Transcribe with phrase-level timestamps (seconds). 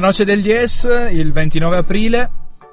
[0.00, 2.30] La noce del 10, il 29 aprile,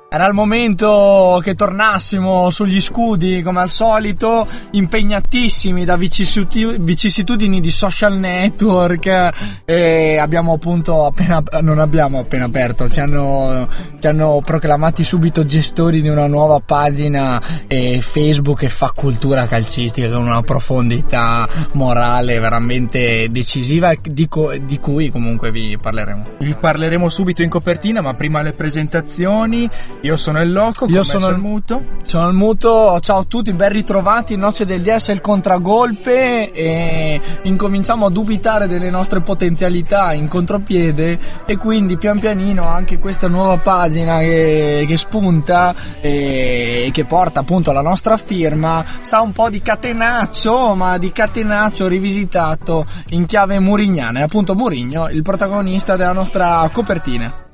[0.09, 8.17] Era il momento che tornassimo sugli scudi come al solito, impegnatissimi da vicissitudini, di social
[8.17, 9.31] network
[9.65, 13.67] e abbiamo appunto appena, non abbiamo appena aperto, ci hanno,
[13.99, 20.07] ci hanno proclamati subito gestori di una nuova pagina eh, Facebook che fa cultura calcistica
[20.09, 26.25] con una profondità morale veramente decisiva di, co- di cui comunque vi parleremo.
[26.39, 29.69] vi parleremo subito in copertina, ma prima le presentazioni.
[30.07, 31.83] Io sono il loco, Io sono il- il muto.
[32.03, 36.49] Sono il muto, ciao a tutti, ben ritrovati, Noce del DS il contragolpe.
[36.53, 41.19] E incominciamo a dubitare delle nostre potenzialità in contropiede.
[41.45, 47.73] E quindi pian pianino anche questa nuova pagina che, che spunta e che porta appunto
[47.73, 54.19] la nostra firma sa un po' di catenaccio ma di catenaccio rivisitato in chiave murignana.
[54.19, 57.46] E appunto Murigno il protagonista della nostra copertina.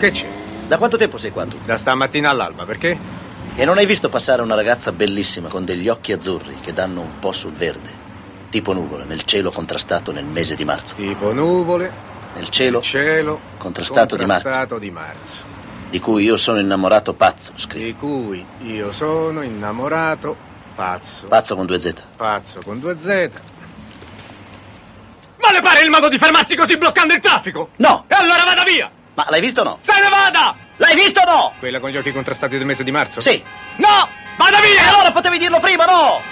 [0.00, 0.26] Che c'è?
[0.66, 1.58] Da quanto tempo sei qua tu?
[1.64, 2.98] Da stamattina all'alba, perché?
[3.54, 7.18] E non hai visto passare una ragazza bellissima con degli occhi azzurri che danno un
[7.18, 8.08] po' sul verde?
[8.48, 10.94] Tipo nuvole nel cielo contrastato nel mese di marzo.
[10.94, 11.92] Tipo nuvole,
[12.34, 14.42] Nel cielo cielo contrastato di marzo.
[14.44, 15.42] contrastato di marzo.
[15.90, 17.84] di cui io sono innamorato pazzo, scrivi.
[17.86, 20.36] Di cui io sono innamorato
[20.74, 21.26] pazzo.
[21.26, 21.92] Pazzo con due Z.
[22.16, 23.08] Pazzo con due Z.
[25.42, 27.70] Ma le pare il modo di fermarsi così bloccando il traffico?
[27.76, 28.04] No!
[28.06, 28.90] E allora vada via!
[29.20, 29.76] Ma l'hai visto o no?
[29.80, 30.56] Se ne vada!
[30.78, 31.52] L'hai visto o no?
[31.58, 33.20] Quella con gli occhi contrastati del mese di marzo?
[33.20, 33.42] Sì.
[33.76, 34.08] No!
[34.38, 34.88] Vada E via!
[34.88, 36.22] allora potevi dirlo prima, no?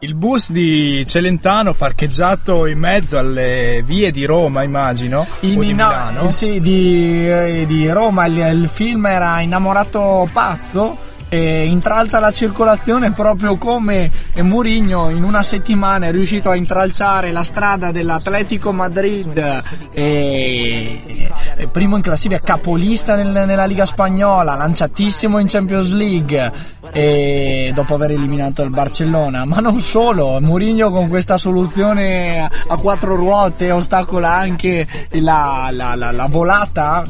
[0.00, 5.58] Il bus di Celentano parcheggiato in mezzo alle vie di Roma, immagino, o di In-
[5.58, 6.30] Milano.
[6.30, 10.96] sì, di, eh, di Roma il, il film era Innamorato Pazzo
[11.30, 17.42] e intralcia la circolazione proprio come Mourinho in una settimana è riuscito a intralciare la
[17.42, 19.62] strada dell'Atletico Madrid
[19.92, 26.52] e, e primo in classifica capolista nel- nella Liga Spagnola lanciatissimo in Champions League
[26.92, 29.44] e dopo aver eliminato il Barcellona.
[29.44, 35.94] Ma non solo Mourinho con questa soluzione a- a quattro ruote ostacola anche la, la-
[35.94, 37.04] la- la volata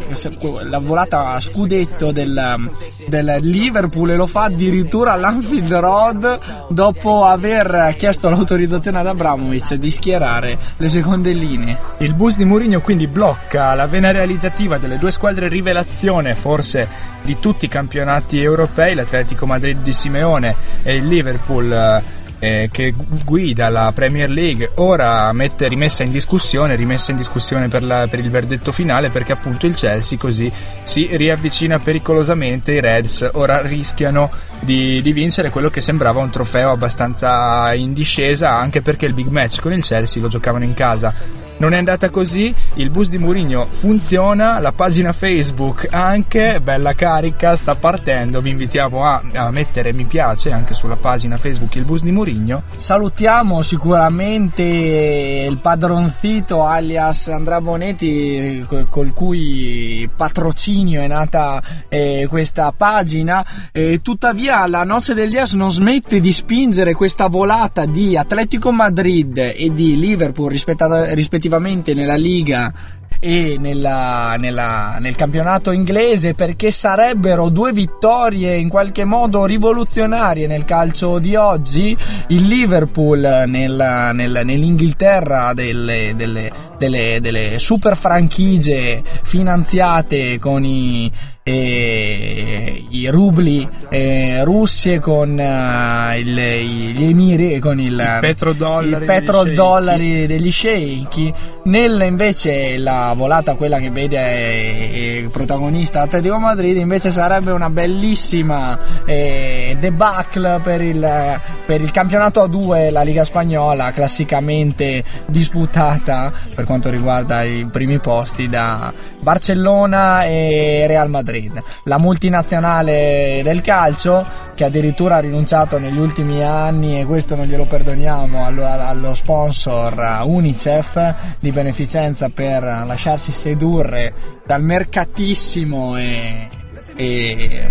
[0.62, 2.70] la volata a scudetto del,
[3.06, 6.38] del Liverpool e lo fa addirittura all'Anfield Road
[6.69, 11.76] dopo aver chiesto l'autorizzazione ad Abramovic di schierare le seconde linee.
[11.98, 16.88] Il bus di Mourinho quindi blocca la vena realizzativa delle due squadre rivelazione, forse
[17.22, 22.02] di tutti i campionati europei, l'Atletico Madrid di Simeone e il Liverpool
[22.38, 27.69] eh, che gu- guida la Premier League, ora mette rimessa in discussione, rimessa in discussione
[27.69, 30.50] per, la- per il verdetto finale perché appunto il Chelsea così
[30.82, 36.71] si riavvicina pericolosamente, i Reds ora rischiano di, di vincere quello che sembrava un trofeo
[36.71, 41.12] abbastanza in discesa anche perché il big match con il Chelsea lo giocavano in casa
[41.58, 47.56] non è andata così, il bus di Mourinho funziona, la pagina Facebook anche, bella carica,
[47.56, 52.02] sta partendo, vi invitiamo a, a mettere mi piace anche sulla pagina Facebook il bus
[52.02, 52.62] di Mourinho.
[52.76, 63.44] Salutiamo sicuramente il padronzito alias Andrea Bonetti col, cui patrocinio è nata eh, questa pagina.
[63.72, 69.36] Eh, tuttavia la Noce del Dias non smette di spingere questa volata di Atletico Madrid
[69.38, 71.12] e di Liverpool rispetta-
[71.48, 72.72] rispettivamente nella Liga
[73.20, 80.64] e nella- nella- nel campionato inglese perché sarebbero due vittorie in qualche modo rivoluzionarie nel
[80.64, 81.97] calcio di oggi.
[82.28, 91.10] Il Liverpool nella- nel- nell'Inghilterra delle, delle- delle- delle super franchigie finanziate con i,
[91.42, 100.26] eh, i rubli eh, russi con eh, il- gli emiri con il, I petrodollari petrodollari
[100.26, 101.32] degli sceicchi.
[101.64, 107.69] Nella invece la volata quella che vede eh, eh, protagonista Atletico Madrid invece sarebbe una
[107.70, 116.32] bellissima eh, debacle per il, per il campionato a due la Liga Spagnola classicamente disputata
[116.54, 121.62] per quanto riguarda i primi posti da Barcellona e Real Madrid.
[121.85, 127.65] La multinazionale del calcio che addirittura ha rinunciato negli ultimi anni e questo non glielo
[127.65, 134.12] perdoniamo allo, allo sponsor Unicef di beneficenza per lasciarsi sedurre
[134.44, 136.49] dal mercatissimo e,
[136.98, 137.64] e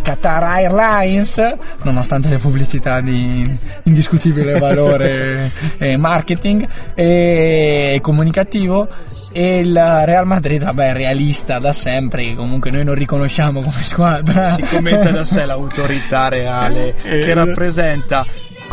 [0.00, 8.88] Qatar Airlines, nonostante le pubblicità di indiscutibile valore e marketing e comunicativo
[9.36, 14.44] e il Real Madrid, vabbè, realista da sempre, che comunque noi non riconosciamo come squadra.
[14.44, 18.24] Si commenta da sé l'autorità reale che rappresenta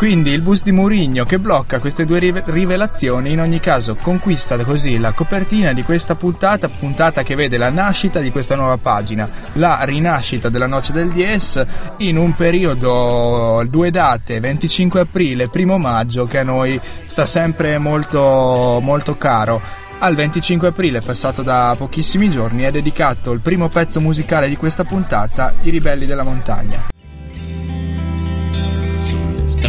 [0.02, 4.98] quindi il bus di Mourinho che blocca queste due rivelazioni in ogni caso conquista così
[4.98, 9.78] la copertina di questa puntata, puntata che vede la nascita di questa nuova pagina, la
[9.84, 11.64] rinascita della Noce del Dies
[11.98, 18.80] in un periodo, due date, 25 aprile, 1 maggio, che a noi sta sempre molto,
[18.82, 19.62] molto caro.
[20.00, 24.82] Al 25 aprile, passato da pochissimi giorni, è dedicato il primo pezzo musicale di questa
[24.82, 26.91] puntata, I ribelli della montagna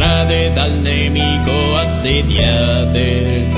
[0.04, 3.48] strade dal nemico assediate.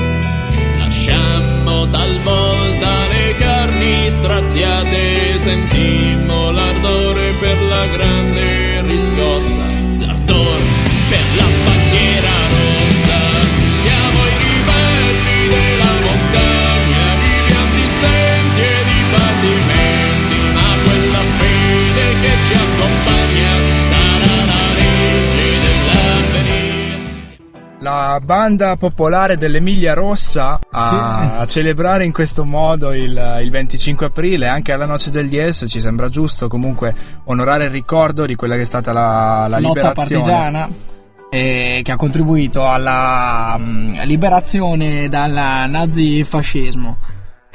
[0.79, 9.66] Lasciammo talvolta le carni straziate, sentimmo l'ardore per la grande riscossa,
[28.27, 30.95] banda popolare dell'Emilia Rossa a, sì.
[31.39, 35.79] a celebrare in questo modo il, il, 25 aprile, anche alla Noce del DS, ci
[35.79, 36.93] sembra giusto comunque
[37.23, 39.93] onorare il ricordo di quella che è stata la, la liberazione.
[39.93, 40.69] partigiana.
[41.29, 46.97] Eh, che ha contribuito alla um, liberazione dal nazifascismo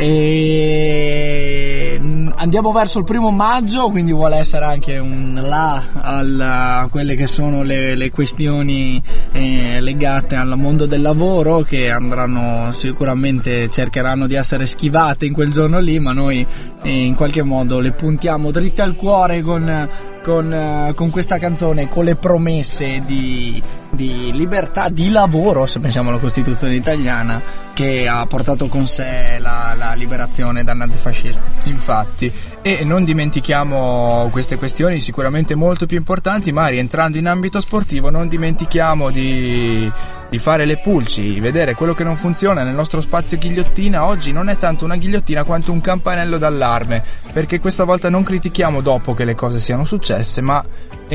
[0.05, 2.01] e
[2.35, 7.63] andiamo verso il primo maggio, quindi vuole essere anche un là a quelle che sono
[7.63, 9.01] le, le questioni
[9.31, 15.53] eh, legate al mondo del lavoro che andranno sicuramente cercheranno di essere schivate in quel
[15.53, 16.45] giorno lì, ma noi
[16.83, 19.89] eh, in qualche modo le puntiamo dritte al cuore con
[20.23, 23.61] con, uh, con, questa canzone, con le promesse di,
[23.93, 27.41] di, libertà di lavoro, se pensiamo alla Costituzione italiana,
[27.75, 31.41] che ha portato con sé la, la liberazione dal nazifascismo.
[31.65, 38.11] Infatti, e non dimentichiamo queste questioni sicuramente molto più importanti, ma rientrando in ambito sportivo
[38.11, 39.91] non dimentichiamo di
[40.33, 44.49] di fare le pulci, vedere quello che non funziona nel nostro spazio ghigliottina oggi non
[44.49, 47.05] è tanto una ghigliottina quanto un campanello d'allarme,
[47.35, 50.65] perché questa volta non critichiamo dopo che le cose siano successe, ma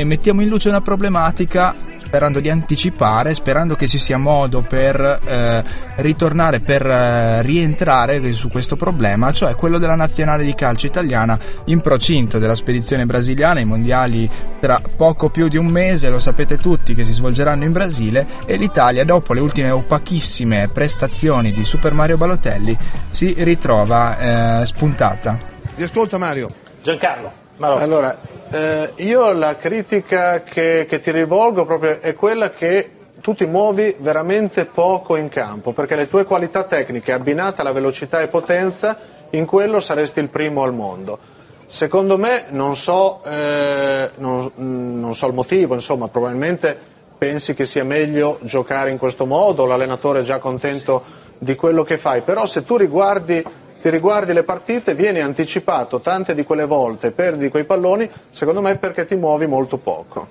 [0.04, 1.74] mettiamo in luce una problematica
[2.08, 5.62] sperando di anticipare, sperando che ci sia modo per eh,
[5.96, 11.82] ritornare, per eh, rientrare su questo problema, cioè quello della nazionale di calcio italiana in
[11.82, 14.28] procinto della spedizione brasiliana, i mondiali
[14.58, 18.56] tra poco più di un mese, lo sapete tutti, che si svolgeranno in Brasile e
[18.56, 22.76] l'Italia dopo le ultime opachissime prestazioni di Super Mario Balotelli
[23.10, 25.36] si ritrova eh, spuntata.
[25.76, 26.48] Vi ascolta Mario.
[26.82, 27.37] Giancarlo.
[27.58, 27.82] Marocco.
[27.82, 28.18] Allora,
[28.50, 32.90] eh, io la critica che, che ti rivolgo proprio è quella che
[33.20, 38.20] tu ti muovi veramente poco in campo, perché le tue qualità tecniche abbinate alla velocità
[38.20, 38.96] e potenza,
[39.30, 41.18] in quello saresti il primo al mondo.
[41.66, 46.78] Secondo me, non so, eh, non, non so il motivo, insomma, probabilmente
[47.18, 51.98] pensi che sia meglio giocare in questo modo, l'allenatore è già contento di quello che
[51.98, 53.44] fai, però se tu riguardi
[53.80, 58.76] ti riguardi le partite, vieni anticipato tante di quelle volte, perdi quei palloni, secondo me
[58.76, 60.26] perché ti muovi molto poco.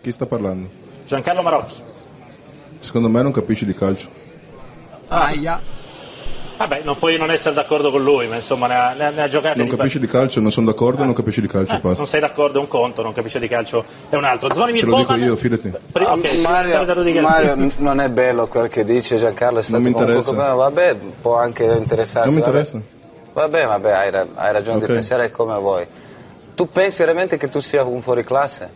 [0.00, 0.68] Chi sta parlando?
[1.06, 1.82] Giancarlo Marocchi.
[2.78, 4.08] Secondo me non capisci di calcio.
[5.08, 5.79] Aia.
[6.60, 9.58] Vabbè, non puoi non essere d'accordo con lui, ma insomma ne ha, ne ha, giocati.
[9.58, 11.04] Non capisci di calcio, non sono d'accordo, eh.
[11.06, 13.82] non capisci di calcio, eh, Non sei d'accordo è un conto, non capisci di calcio
[14.10, 14.52] è un altro.
[14.52, 15.72] Zvonimir Te lo dico io, fidati.
[15.92, 16.84] Ah, okay, Mario,
[17.22, 20.34] Mario non è bello quel che dice Giancarlo, è stato non mi interessa.
[20.34, 22.28] Come, vabbè, può anche interessarti.
[22.28, 22.78] Non mi interessa.
[23.32, 24.88] Vabbè, vabbè, hai, hai ragione okay.
[24.88, 25.86] di pensare come vuoi.
[26.54, 28.70] Tu pensi veramente che tu sia un fuoriclasse?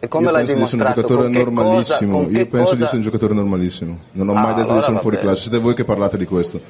[0.00, 1.00] E come io l'hai dimostrato?
[1.02, 2.18] Io penso di essere un giocatore normalissimo.
[2.18, 2.74] Cosa, io penso cosa...
[2.74, 3.98] di essere un giocatore normalissimo.
[4.10, 5.40] Non ho ah, mai detto allora di essere un fuoriclasse.
[5.42, 6.60] Siete voi che parlate di questo.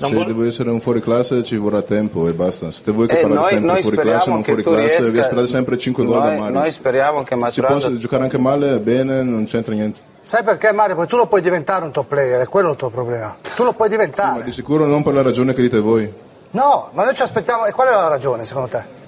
[0.00, 0.26] Non se vuol...
[0.26, 2.72] devo essere un fuori classe ci vorrà tempo e basta.
[2.72, 5.10] Se vuoi che eh, parlate sempre noi fuori classe, non fuori classe, riesca...
[5.10, 6.58] vi aspettate sempre 5 gol da Mario.
[6.58, 7.78] Noi speriamo che Maturana...
[7.78, 10.00] Si può giocare anche male, bene, non c'entra niente.
[10.24, 10.94] Sai perché Mario?
[10.94, 13.36] Poi tu lo puoi diventare un top player, è quello il tuo problema.
[13.54, 14.32] Tu lo puoi diventare.
[14.32, 16.10] Sì, ma di sicuro non per la ragione che dite voi.
[16.52, 17.66] No, ma noi ci aspettiamo.
[17.66, 18.98] E qual è la ragione secondo te?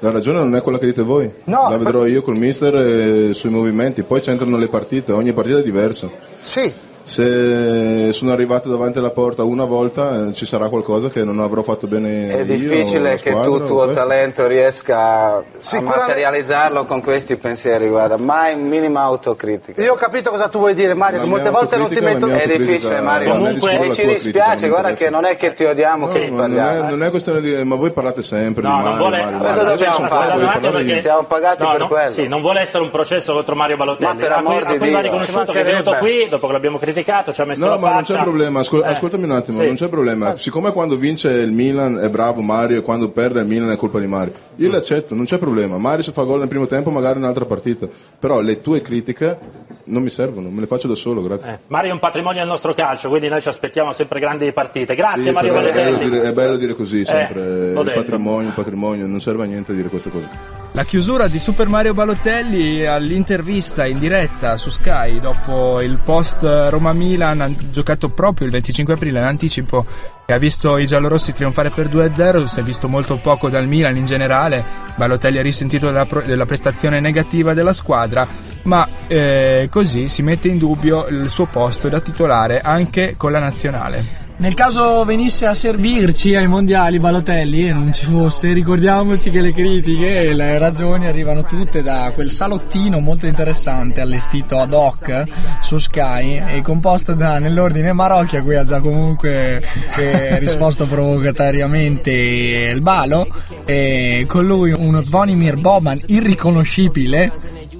[0.00, 1.32] La ragione non è quella che dite voi.
[1.44, 5.62] No, la vedrò io col mister sui movimenti, poi c'entrano le partite, ogni partita è
[5.62, 6.08] diversa.
[6.42, 6.72] Sì,
[7.06, 11.62] se sono arrivato davanti alla porta una volta eh, ci sarà qualcosa che non avrò
[11.62, 17.88] fatto bene è difficile che tu il tuo talento riesca a materializzarlo con questi pensieri
[17.88, 19.80] guarda mai minima autocritica.
[19.80, 22.44] Io ho capito cosa tu vuoi dire Mario che molte volte non ti metto è
[22.44, 23.30] difficile Mario.
[23.30, 26.72] comunque e ci dispiace guarda che non è che ti odiamo no, che ti parliamo
[26.72, 29.38] non è, non è questione di ma voi parlate sempre no, di Mario, vuole, Mario,
[29.38, 29.64] Mario.
[29.64, 32.10] Dobbiamo fare, perché siamo pagati no, per no, quello.
[32.10, 34.12] Sì, non vuole essere un processo contro Mario Balotelli.
[34.12, 35.00] Ma per amor di Dio.
[35.00, 38.02] riconosciuto che è venuto qui dopo che l'abbiamo criticato ci ha messo no ma non
[38.02, 40.36] c'è problema ascoltami un attimo non c'è problema.
[40.36, 43.98] Siccome quando vince il Milan è bravo Mario e quando perde il Milan è colpa
[43.98, 44.32] di Mario.
[44.56, 45.76] Io l'accetto non c'è problema.
[45.78, 47.88] Mario se fa gol nel primo tempo magari un'altra partita.
[48.18, 49.38] Però le tue critiche
[49.84, 51.52] non mi servono, me le faccio da solo, grazie.
[51.52, 54.94] Eh, Mario è un patrimonio del nostro calcio, quindi noi ci aspettiamo sempre grandi partite.
[54.94, 55.78] Grazie sì, Mario Balotelli.
[55.78, 59.44] È bello dire, è bello dire così sempre, eh, il patrimonio, il patrimonio, non serve
[59.44, 60.65] a niente dire queste cose.
[60.76, 67.56] La chiusura di Super Mario Balotelli all'intervista in diretta su Sky dopo il post Roma-Milan
[67.70, 69.86] giocato proprio il 25 aprile in anticipo
[70.26, 73.96] e ha visto i giallorossi trionfare per 2-0, si è visto molto poco dal Milan
[73.96, 74.62] in generale,
[74.96, 78.28] Balotelli ha risentito della, della prestazione negativa della squadra,
[78.64, 83.38] ma eh, così si mette in dubbio il suo posto da titolare anche con la
[83.38, 84.25] nazionale.
[84.38, 89.54] Nel caso venisse a servirci ai mondiali Balotelli e non ci fosse, ricordiamoci che le
[89.54, 95.22] critiche e le ragioni arrivano tutte da quel salottino molto interessante allestito ad hoc
[95.62, 99.62] su Sky e composto da nell'ordine Marocchi a cui ha già comunque
[99.96, 103.26] eh, risposto provocatoriamente il Balo
[103.64, 107.32] e con lui uno Zvonimir Boban irriconoscibile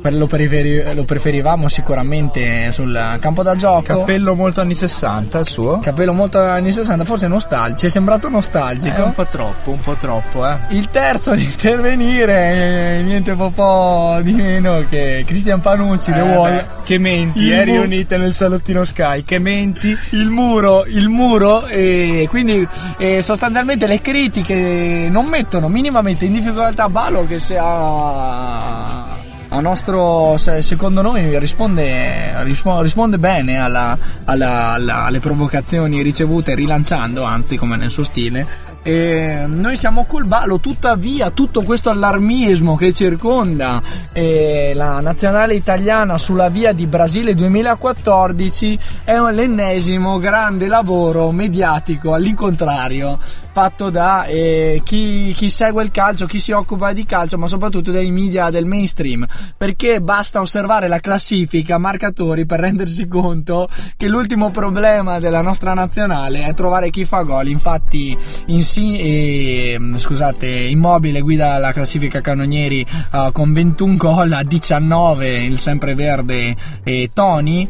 [0.03, 3.83] lo, preferi- lo, preferivamo sicuramente sul campo da gioco.
[3.83, 5.79] Cappello molto anni 60 il suo.
[5.81, 7.79] Cappello molto anni 60, forse nostalgico.
[7.79, 8.97] Ci è sembrato nostalgico.
[8.97, 10.57] È un po' troppo, un po' troppo, eh.
[10.71, 16.67] Il terzo ad intervenire, niente po', po' di meno che Cristian Panucci, eh, le vuole.
[16.85, 19.97] Che menti, eri mu- unite nel salottino Sky, che menti.
[20.11, 22.67] Il muro, il muro, e quindi
[22.99, 30.37] eh, sostanzialmente le critiche non mettono minimamente in difficoltà Balo che se ha a nostro
[30.37, 37.91] secondo noi risponde, risponde bene alla, alla, alla, alle provocazioni ricevute rilanciando anzi come nel
[37.91, 45.00] suo stile e noi siamo col balo, tuttavia tutto questo allarmismo che circonda eh, la
[45.00, 53.19] nazionale italiana sulla via di Brasile 2014 è l'ennesimo grande lavoro mediatico all'incontrario
[53.57, 57.90] fatto da eh, chi, chi, segue il calcio, chi si occupa di calcio, ma soprattutto
[57.90, 59.25] dai media del mainstream,
[59.57, 63.66] perché basta osservare la classifica, marcatori per rendersi conto
[63.97, 67.49] che l'ultimo problema della nostra nazionale è trovare chi fa gol.
[67.49, 68.14] Infatti,
[68.49, 75.45] in sì, eh, scusate, Immobile guida la classifica canonieri uh, con 21 gol a 19
[75.45, 76.54] il sempreverde
[76.85, 77.66] eh, Tony.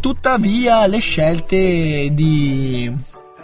[0.00, 2.90] tuttavia, le scelte di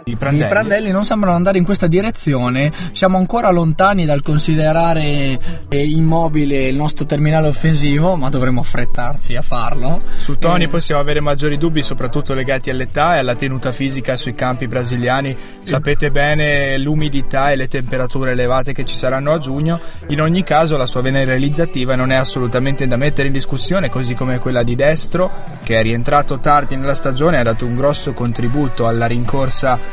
[0.05, 0.45] i Prandelli.
[0.45, 2.71] I Prandelli non sembrano andare in questa direzione.
[2.91, 9.41] Siamo ancora lontani dal considerare eh, immobile il nostro terminale offensivo, ma dovremmo affrettarci a
[9.41, 10.01] farlo.
[10.17, 10.67] Su Tony eh.
[10.67, 15.35] possiamo avere maggiori dubbi, soprattutto legati all'età e alla tenuta fisica sui campi brasiliani.
[15.63, 19.79] Sapete bene l'umidità e le temperature elevate che ci saranno a giugno.
[20.07, 24.13] In ogni caso, la sua vena realizzativa non è assolutamente da mettere in discussione, così
[24.13, 25.31] come quella di Destro,
[25.63, 29.92] che è rientrato tardi nella stagione e ha dato un grosso contributo alla rincorsa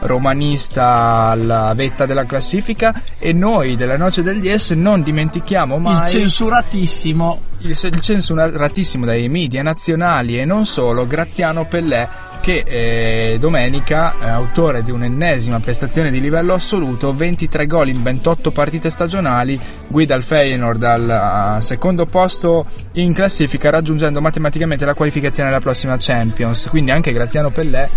[0.00, 6.08] romanista alla vetta della classifica e noi della Noce del DS non dimentichiamo mai il
[6.08, 7.48] censuratissimo.
[7.60, 12.08] Il, il censuratissimo dai media nazionali e non solo Graziano Pellè
[12.40, 18.50] che eh, domenica, eh, autore di un'ennesima prestazione di livello assoluto, 23 gol in 28
[18.50, 25.50] partite stagionali, guida il Feyenoord al uh, secondo posto in classifica raggiungendo matematicamente la qualificazione
[25.50, 27.88] alla prossima Champions, quindi anche Graziano Pellè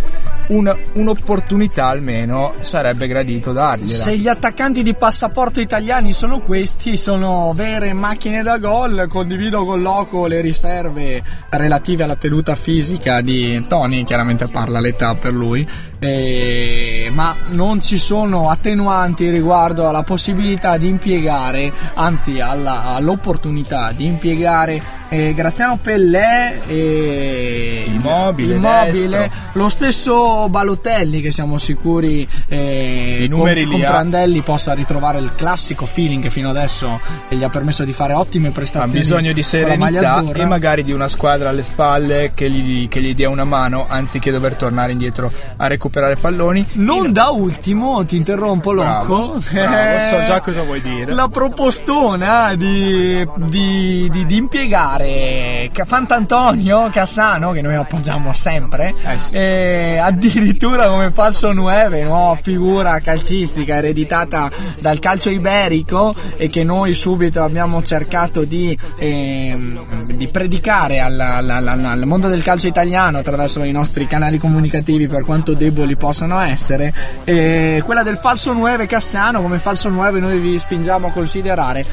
[0.48, 4.04] un, un'opportunità almeno sarebbe gradito dargliela.
[4.04, 9.82] Se gli attaccanti di passaporto italiani sono questi, sono vere macchine da gol, condivido con
[9.82, 15.68] Loco le riserve relative alla tenuta fisica di Tony, chiaramente parla l'età per lui,
[16.04, 24.06] eh, ma non ci sono attenuanti riguardo alla possibilità di impiegare, anzi alla, all'opportunità di
[24.06, 33.68] impiegare eh, Graziano Pellè e Immobile, Immobile lo stesso Balotelli che siamo sicuri eh, con,
[33.70, 38.14] con Prandelli possa ritrovare il classico feeling che fino adesso gli ha permesso di fare
[38.14, 38.98] ottime prestazioni.
[38.98, 43.16] Ha bisogno di serenità e magari di una squadra alle spalle che gli, che gli
[43.16, 46.66] dia una mano anziché dover tornare indietro a recuperare recuperare palloni.
[46.74, 49.38] Non da ultimo, ti interrompo Locco.
[49.38, 51.14] Bravo, so già cosa vuoi dire.
[51.14, 59.34] La propostona di, di, di, di impiegare Fantantonio Cassano, che noi appoggiamo sempre, eh sì.
[59.34, 66.94] eh, addirittura come falso 9, nuova figura calcistica ereditata dal calcio iberico e che noi
[66.94, 73.20] subito abbiamo cercato di, eh, di predicare alla, alla, alla, al mondo del calcio italiano
[73.20, 76.94] attraverso i nostri canali comunicativi per quanto deboli possano essere.
[77.24, 81.86] Eh, quella del falso 9 Cassano, come falso 9 noi vi spingiamo a considerare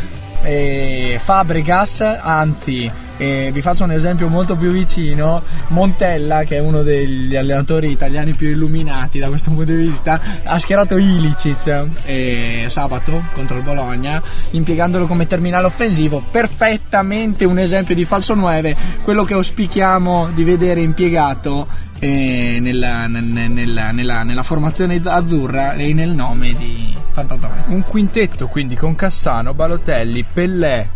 [0.43, 6.83] eh, Fabregas, anzi e vi faccio un esempio molto più vicino, Montella, che è uno
[6.83, 13.25] degli allenatori italiani più illuminati da questo punto di vista, ha schierato Ilicic eh, sabato
[13.35, 19.35] contro il Bologna, impiegandolo come terminale offensivo, perfettamente un esempio di falso 9, quello che
[19.35, 26.97] auspichiamo di vedere impiegato eh, nella, nella, nella, nella, formazione azzurra e nel nome di
[27.13, 27.65] Fantatone.
[27.67, 30.89] Un quintetto quindi con Cassano, Balotelli, Pellè,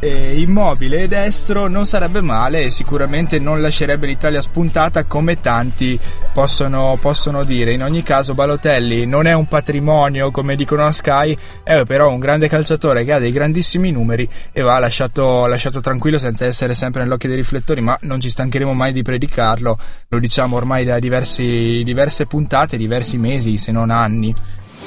[0.00, 5.98] eh, immobile e destro non sarebbe male e sicuramente non lascerebbe l'Italia spuntata come tanti
[6.32, 7.72] possono, possono, dire.
[7.72, 12.18] In ogni caso Balotelli non è un patrimonio come dicono a Sky, è però un
[12.18, 17.02] grande calciatore che ha dei grandissimi numeri e va lasciato, lasciato tranquillo senza essere sempre
[17.02, 19.78] nell'occhio dei riflettori, ma non ci stancheremo mai di predicarlo,
[20.08, 24.34] lo diciamo ormai da diversi, diverse puntate, diversi mesi se non anni.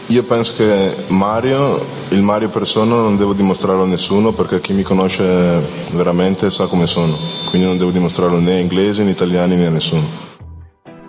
[0.08, 4.84] Io penso che Mario, il Mario persona, non devo dimostrarlo a nessuno perché chi mi
[4.84, 5.24] conosce
[5.92, 7.18] veramente sa come sono,
[7.50, 10.31] quindi non devo dimostrarlo né a inglesi né italiani né a nessuno.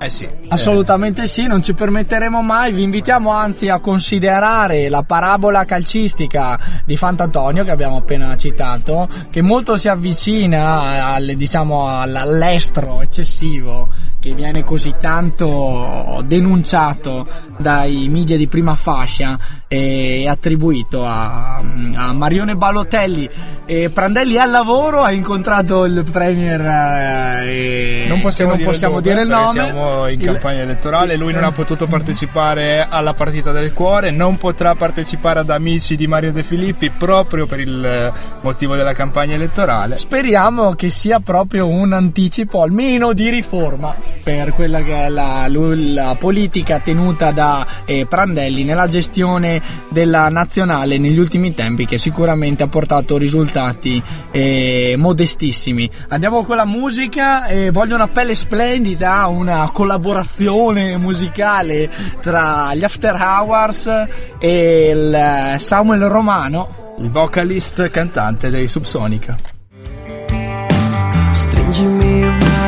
[0.03, 0.29] Eh sì.
[0.49, 2.73] Assolutamente sì, non ci permetteremo mai.
[2.73, 9.43] Vi invitiamo anzi a considerare la parabola calcistica di Fantantonio che abbiamo appena citato, che
[9.43, 17.27] molto si avvicina al, diciamo, all'estro eccessivo che viene così tanto denunciato
[17.59, 19.37] dai media di prima fascia
[19.73, 21.63] e attribuito a,
[21.95, 23.27] a Marione Balotelli.
[23.65, 28.97] E Prandelli è al lavoro, ha incontrato il Premier eh, non possiamo, non dire, possiamo
[28.97, 29.49] il dire il nome.
[29.49, 34.75] Siamo in campagna elettorale, lui non ha potuto partecipare alla partita del cuore, non potrà
[34.75, 38.13] partecipare ad Amici di Mario De Filippi proprio per il
[38.43, 39.97] motivo della campagna elettorale.
[39.97, 46.17] Speriamo che sia proprio un anticipo almeno di riforma per quella che è la, la
[46.19, 52.69] politica tenuta da eh, Prandelli nella gestione della nazionale negli ultimi tempi che sicuramente ha
[52.69, 55.91] portato risultati eh, modestissimi.
[56.09, 63.15] Andiamo con la musica, eh, voglio una pelle splendida, una collaborazione musicale tra gli After
[63.15, 64.07] Hours
[64.39, 69.52] e il Samuel Romano, il vocalist cantante dei Subsonica.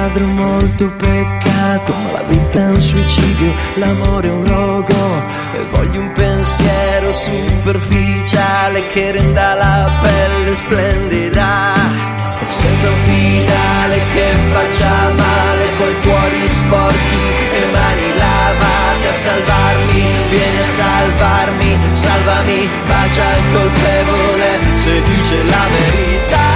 [0.04, 5.22] Ladro molto peccato, ma la vita è un suicidio, l'amore è un rogo
[5.54, 11.72] e voglio un pensiero superficiale che renda la pelle splendida.
[12.42, 17.24] Senza un finale che faccia male, coi cuori sporchi
[17.56, 25.66] e mani lavate a salvarmi, vieni a salvarmi, salvami, bacia il colpevole se dice la
[25.72, 26.53] verità.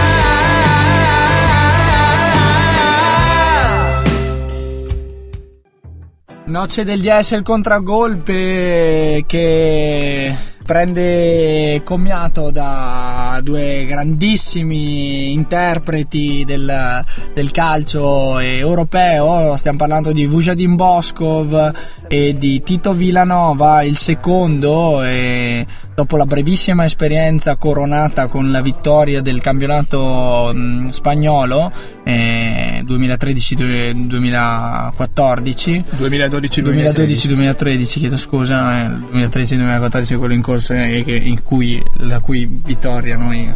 [6.48, 10.34] Noce degli S il contragolpe che
[10.64, 21.72] prende commiato da due grandissimi interpreti del, del calcio europeo, stiamo parlando di Vujadin Boskov
[22.08, 25.66] e di Tito Villanova, il secondo, e
[25.98, 31.72] dopo la brevissima esperienza coronata con la vittoria del campionato mh, spagnolo
[32.04, 42.48] eh, 2013-2014 2012-2013 chiedo scusa eh, 2013-2014 quello in corso eh, in cui, la cui
[42.64, 43.52] vittoria noi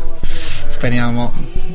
[0.66, 1.32] speriamo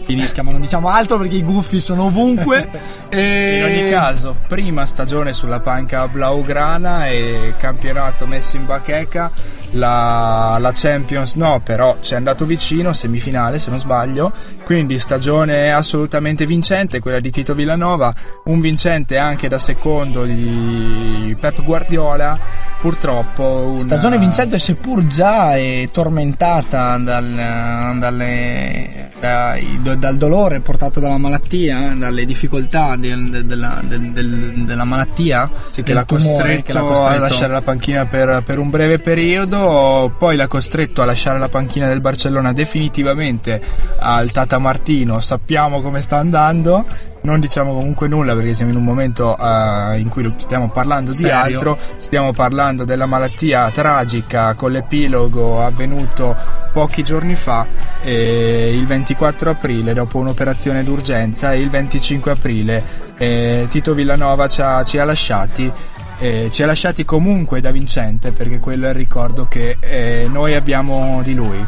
[0.08, 2.67] finisca, ma non diciamo altro perché i gufi sono ovunque.
[3.10, 3.58] e...
[3.60, 9.30] In ogni caso, prima stagione sulla panca blaugrana e campionato messo in bacheca.
[9.71, 14.32] La, la, Champions no, però ci è andato vicino, semifinale se non sbaglio,
[14.63, 18.13] quindi stagione assolutamente vincente, quella di Tito Villanova,
[18.45, 22.39] un vincente anche da secondo di Pep Guardiola
[22.80, 23.80] purtroppo una...
[23.80, 32.25] stagione vincente seppur già è tormentata dal, dalle, dai, dal dolore portato dalla malattia dalle
[32.25, 37.10] difficoltà del, de, della, de, de, della malattia sì, che, l'ha tumore, che, l'ha costretto
[37.10, 41.39] a lasciare la panchina per, per un breve periodo ricordo, poi l'ha costretto a lasciare
[41.39, 43.62] la panchina del Barcellona definitivamente
[44.00, 46.86] al Tata Martino, sappiamo come sta andando,
[47.22, 51.17] non diciamo comunque nulla perché siamo in un momento uh, in cui stiamo parlando di
[51.17, 51.36] Serio?
[51.36, 56.36] altro, stiamo parlando della malattia tragica con l'epilogo avvenuto
[56.72, 57.65] pochi giorni fa,
[58.04, 64.62] eh, il 24 aprile dopo un'operazione d'urgenza e il 25 aprile eh, Tito Villanova ci
[64.62, 65.72] ha, ci ha lasciati.
[66.19, 70.56] Eh, ci ha lasciati comunque da vincente perché quello è il ricordo che eh, noi
[70.56, 71.63] abbiamo di lui.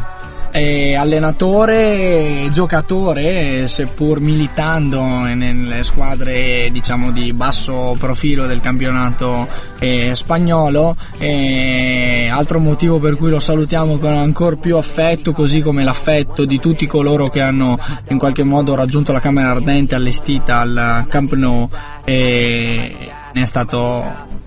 [0.50, 9.46] È allenatore, giocatore, seppur militando nelle squadre diciamo di basso profilo del campionato
[9.78, 15.84] eh, spagnolo, eh, altro motivo per cui lo salutiamo con ancora più affetto, così come
[15.84, 21.04] l'affetto di tutti coloro che hanno in qualche modo raggiunto la Camera Ardente allestita al
[21.08, 21.70] Camp Nou.
[22.04, 24.04] Eh, ne è stato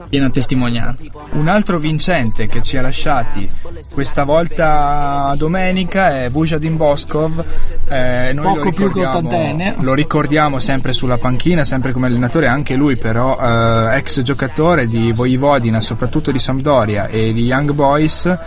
[0.09, 1.03] piena testimonianza.
[1.31, 3.49] Un altro vincente che ci ha lasciati
[3.91, 7.43] questa volta domenica è Vujadin Boskov.
[7.89, 9.75] Eh, Poco più che ottantenne.
[9.79, 15.11] Lo ricordiamo sempre sulla panchina, sempre come allenatore, anche lui però eh, ex giocatore di
[15.11, 18.37] Voivodina, soprattutto di Sampdoria e di Young Boys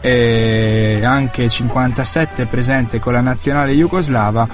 [0.00, 4.46] e anche 57 presenze con la nazionale jugoslava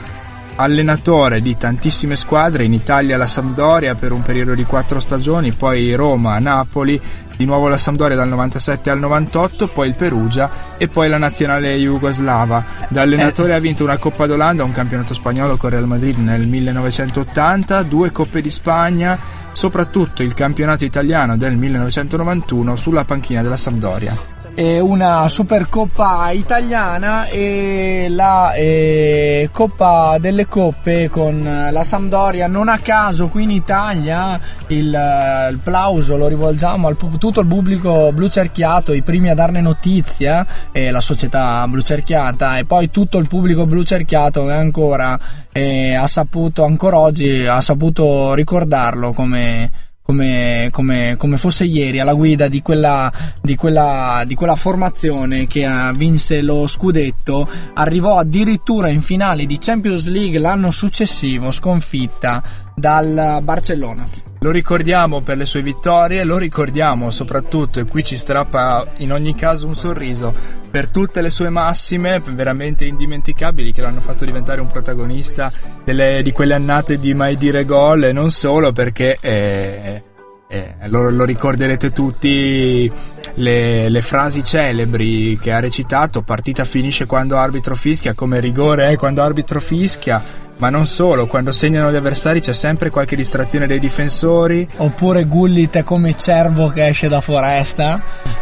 [0.61, 5.95] allenatore di tantissime squadre, in Italia la Sampdoria per un periodo di quattro stagioni, poi
[5.95, 7.01] Roma, Napoli,
[7.35, 11.75] di nuovo la Sampdoria dal 97 al 98, poi il Perugia e poi la nazionale
[11.77, 12.63] jugoslava.
[12.89, 17.83] Da allenatore ha vinto una Coppa d'Olanda, un campionato spagnolo con Real Madrid nel 1980,
[17.85, 19.19] due Coppe di Spagna,
[19.53, 28.53] soprattutto il campionato italiano del 1991 sulla panchina della Sampdoria una Supercoppa italiana e la
[28.55, 32.47] eh, Coppa delle Coppe con la Sampdoria.
[32.47, 38.13] Non a caso qui in Italia il, il plauso lo rivolgiamo a tutto il pubblico
[38.13, 43.19] blu cerchiato, i primi a darne notizia, eh, la società blu cerchiata e poi tutto
[43.19, 45.19] il pubblico blu cerchiato che ancora
[45.53, 52.15] eh, ha saputo, ancora oggi ha saputo ricordarlo come come, come, come, fosse ieri alla
[52.15, 59.03] guida di quella, di quella, di quella formazione che vinse lo scudetto, arrivò addirittura in
[59.03, 62.43] finale di Champions League l'anno successivo, sconfitta
[62.75, 64.30] dal Barcellona.
[64.43, 69.35] Lo ricordiamo per le sue vittorie, lo ricordiamo soprattutto, e qui ci strappa in ogni
[69.35, 70.33] caso un sorriso,
[70.71, 75.53] per tutte le sue massime veramente indimenticabili che l'hanno fatto diventare un protagonista
[75.85, 80.05] delle, di quelle annate di mai dire gol e non solo perché eh,
[80.53, 82.91] eh, lo, lo, ricorderete tutti
[83.35, 88.97] le, le, frasi celebri che ha recitato partita finisce quando arbitro fischia come rigore è
[88.97, 93.79] quando arbitro fischia ma non solo, quando segnano gli avversari c'è sempre qualche distrazione dei
[93.79, 94.69] difensori.
[94.77, 97.99] Oppure Gullit è come cervo che esce da foresta,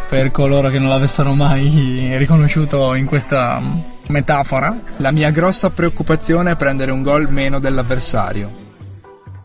[0.09, 3.61] per coloro che non l'avessero mai riconosciuto in questa
[4.07, 4.77] metafora.
[4.97, 8.67] La mia grossa preoccupazione è prendere un gol meno dell'avversario.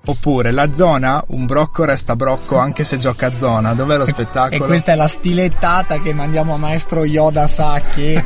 [0.07, 3.73] Oppure la zona, un brocco resta brocco anche se gioca a zona.
[3.73, 4.63] Dov'è lo spettacolo?
[4.63, 8.23] E questa è la stilettata che mandiamo a maestro Yoda Sacchi,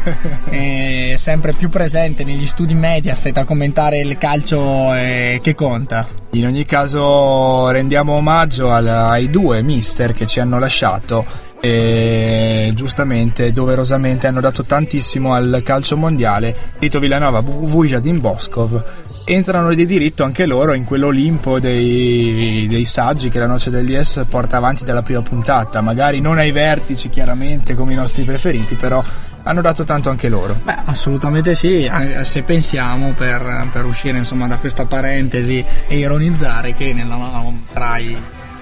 [1.14, 6.05] sempre più presente negli studi Mediaset a commentare il calcio eh, che conta.
[6.31, 11.25] In ogni caso rendiamo omaggio al, ai due mister che ci hanno lasciato
[11.61, 16.55] e giustamente, doverosamente hanno dato tantissimo al calcio mondiale.
[16.79, 23.38] Tito Villanova, Vujadin Boskov entrano di diritto anche loro in quell'Olimpo dei, dei saggi che
[23.38, 27.93] la Noce del DS porta avanti dalla prima puntata, magari non ai vertici chiaramente come
[27.93, 29.05] i nostri preferiti, però
[29.43, 30.59] hanno dato tanto anche loro.
[30.62, 31.91] Beh, assolutamente sì,
[32.23, 38.17] se pensiamo per, per uscire insomma, da questa parentesi e ironizzare che nella, tra i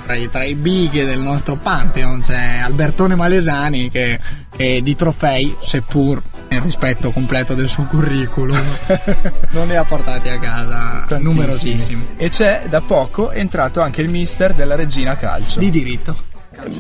[0.04, 4.20] tra i, tra i big del nostro Pantheon c'è Albertone Malesani che
[4.56, 8.60] è di trofei, seppur nel rispetto completo del suo curriculum,
[9.50, 11.22] non ne ha portati a casa Tantissimi.
[11.22, 12.06] numerosissimi.
[12.16, 15.58] E c'è da poco entrato anche il mister della Regina Calcio.
[15.58, 16.25] Di diritto.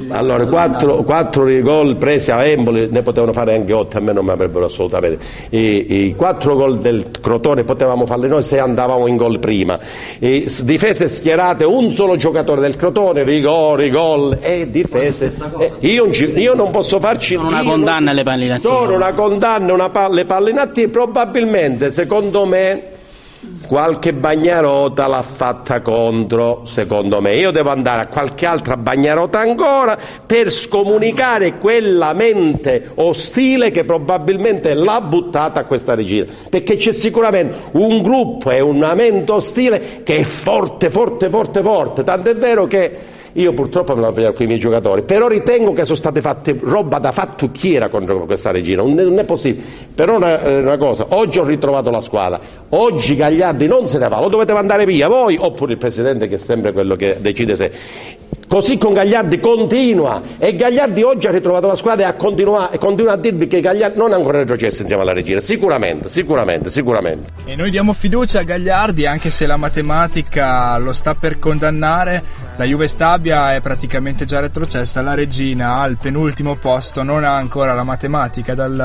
[0.08, 4.24] Allora, quattro, quattro gol presi a Empoli ne potevano fare anche otto, a me non
[4.24, 5.24] mi avrebbero assolutamente.
[5.50, 9.78] I, i quattro gol del Crotone potevamo farli noi se andavamo in gol prima.
[10.18, 15.32] E difese schierate, un solo giocatore del Crotone, rigori, gol e difese.
[15.58, 17.34] Eh, io, io, non posso farci.
[17.34, 18.68] Sono una condanna alle pallinattive.
[18.68, 22.94] Sono una condanna una alle pallinattive, probabilmente, secondo me
[23.66, 27.34] qualche bagnarota l'ha fatta contro, secondo me.
[27.34, 34.74] Io devo andare a qualche altra bagnarota ancora per scomunicare quella mente ostile che probabilmente
[34.74, 36.26] l'ha buttata a questa regina.
[36.48, 42.02] Perché c'è sicuramente un gruppo e una mente ostile che è forte, forte, forte, forte.
[42.02, 45.84] Tant'è vero che io purtroppo me la pigliare con i miei giocatori, però ritengo che
[45.84, 49.64] sono state fatte roba da fattucchiera contro questa regina, non è, non è possibile.
[49.94, 54.08] Però una, eh, una, cosa, oggi ho ritrovato la squadra, oggi Gagliardi non se ne
[54.08, 57.56] va, lo dovete mandare via voi oppure il Presidente che è sempre quello che decide
[57.56, 57.72] se...
[58.48, 63.12] Così con Gagliardi continua e Gagliardi oggi ha ritrovato la squadra e, continua, e continua
[63.12, 67.30] a dirvi che Gagliardi non è ancora retrocesso insieme alla regina, sicuramente, sicuramente, sicuramente.
[67.44, 72.22] E noi diamo fiducia a Gagliardi anche se la matematica lo sta per condannare,
[72.56, 77.74] la Juve Stabia è praticamente già retrocessa, la regina al penultimo posto non ha ancora
[77.74, 78.78] la matematica dal,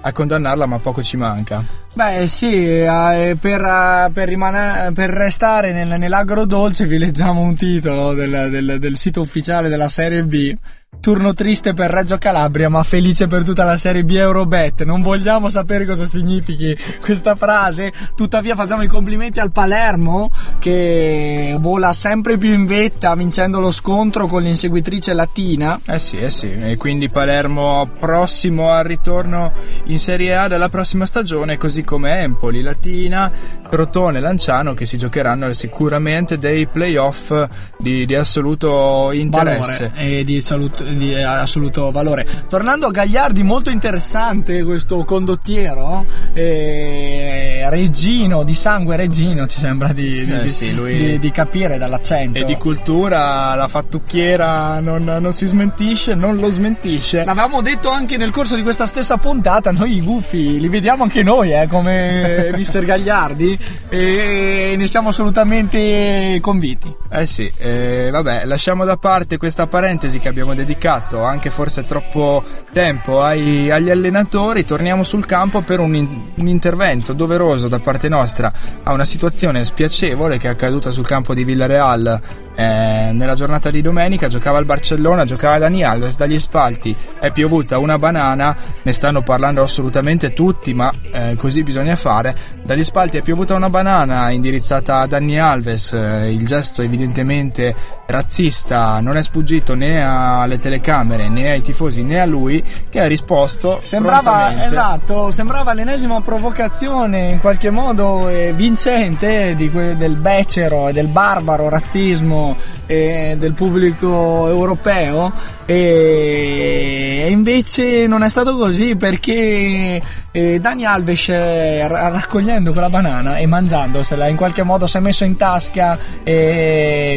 [0.00, 1.83] a condannarla ma poco ci manca.
[1.94, 8.14] Beh sì, eh, per, eh, per, rimane- per restare nel, nell'agrodolce vi leggiamo un titolo
[8.14, 10.56] del, del, del sito ufficiale della Serie B
[11.04, 14.84] Turno triste per Reggio Calabria, ma felice per tutta la serie B Eurobet.
[14.84, 17.92] Non vogliamo sapere cosa significhi questa frase.
[18.16, 24.26] Tuttavia, facciamo i complimenti al Palermo che vola sempre più in vetta, vincendo lo scontro
[24.28, 25.78] con l'inseguitrice latina.
[25.84, 26.50] Eh sì, eh sì.
[26.50, 29.52] E quindi Palermo prossimo al ritorno
[29.84, 33.30] in Serie A della prossima stagione, così come Empoli, Latina,
[33.68, 37.30] Crotone Lanciano che si giocheranno sicuramente dei playoff
[37.76, 39.90] di, di assoluto interesse.
[39.94, 42.26] Valore e di assoluto di assoluto valore.
[42.48, 50.24] Tornando a Gagliardi, molto interessante questo condottiero, eh, Regino, di sangue Regino, ci sembra di,
[50.24, 52.38] di, eh sì, di, di, capire dall'accento.
[52.38, 57.24] E di cultura, la fattucchiera non, non, si smentisce, non lo smentisce.
[57.24, 61.22] L'avevamo detto anche nel corso di questa stessa puntata, noi i gufi li vediamo anche
[61.22, 66.94] noi, eh, come Mister Gagliardi, e ne siamo assolutamente convinti.
[67.10, 71.86] Eh sì, eh, vabbè, lasciamo da parte questa parentesi che abbiamo dedicato dedicato anche forse
[71.86, 73.22] troppo tempo.
[73.22, 78.52] Ai, agli allenatori, torniamo sul campo per un, in, un, intervento doveroso da parte nostra
[78.82, 82.20] a una situazione spiacevole che è accaduta sul campo di Villareal
[82.54, 87.78] eh, nella giornata di domenica giocava il Barcellona, giocava Dani Alves, dagli spalti è piovuta
[87.78, 92.34] una banana, ne stanno parlando assolutamente tutti, ma eh, così bisogna fare.
[92.62, 97.74] Dagli spalti è piovuta una banana indirizzata a Dani Alves, eh, il gesto evidentemente
[98.06, 103.06] razzista non è sfuggito né alle telecamere né ai tifosi né a lui che ha
[103.06, 110.92] risposto sembrava esatto sembrava l'ennesima provocazione in qualche modo eh, vincente que- del becero e
[110.92, 112.43] del barbaro razzismo
[112.86, 115.32] eh, del pubblico europeo
[115.66, 124.26] e invece non è stato così perché Dani Alves eh, raccogliendo quella banana e mangiandosela
[124.28, 125.98] in qualche modo si è messo in tasca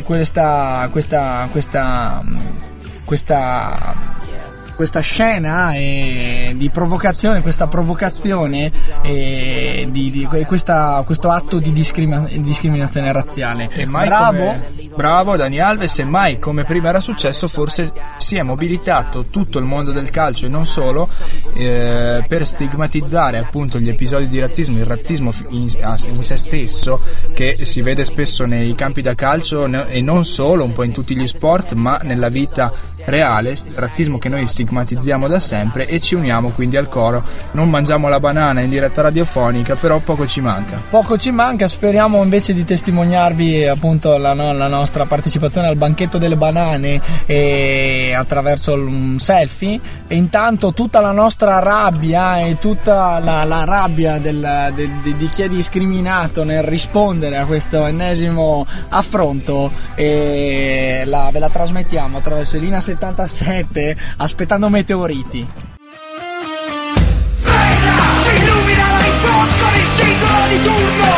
[0.03, 2.23] questa, questa, questa,
[3.03, 4.15] questa
[4.77, 12.27] questa scena eh, di provocazione, questa provocazione, eh, di, di, questa, questo atto di discrima-
[12.31, 13.71] discriminazione razziale.
[13.87, 19.25] bravo, come, bravo Dani Alves e mai come prima era successo forse si è mobilitato
[19.25, 21.09] tutto il mondo del calcio e non solo
[21.55, 25.71] eh, per stigmatizzare appunto gli episodi di razzismo, il razzismo in,
[26.09, 27.01] in se stesso
[27.33, 31.17] che si vede spesso nei campi da calcio e non solo, un po' in tutti
[31.17, 32.71] gli sport, ma nella vita
[33.07, 37.23] reale, razzismo che noi stigmatizziamo da sempre e ci uniamo quindi al coro.
[37.51, 40.81] Non mangiamo la banana in diretta radiofonica, però poco ci manca.
[40.89, 46.17] Poco ci manca, speriamo invece di testimoniarvi appunto la, no, la nostra partecipazione al banchetto
[46.17, 47.01] delle banane
[48.13, 54.71] attraverso un selfie e intanto tutta la nostra rabbia e tutta la, la rabbia del,
[54.75, 61.39] del, di, di chi è discriminato nel rispondere a questo ennesimo affronto e la, ve
[61.39, 65.47] la trasmettiamo attraverso Elina 77 aspettando meteoriti.
[67.38, 67.49] Si
[68.36, 68.97] illumina
[69.95, 71.16] singolo di turno!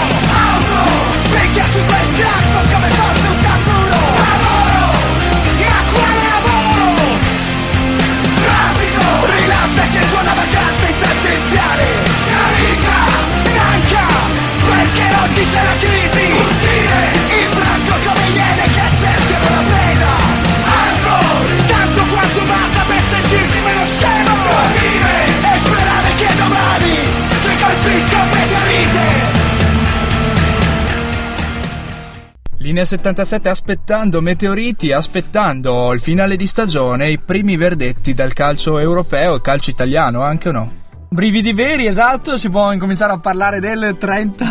[32.69, 39.37] Linea 77 aspettando meteoriti, aspettando il finale di stagione, i primi verdetti dal calcio europeo
[39.37, 40.73] e calcio italiano, anche o no?
[41.09, 44.45] Brividi veri, esatto, si può incominciare a parlare del 30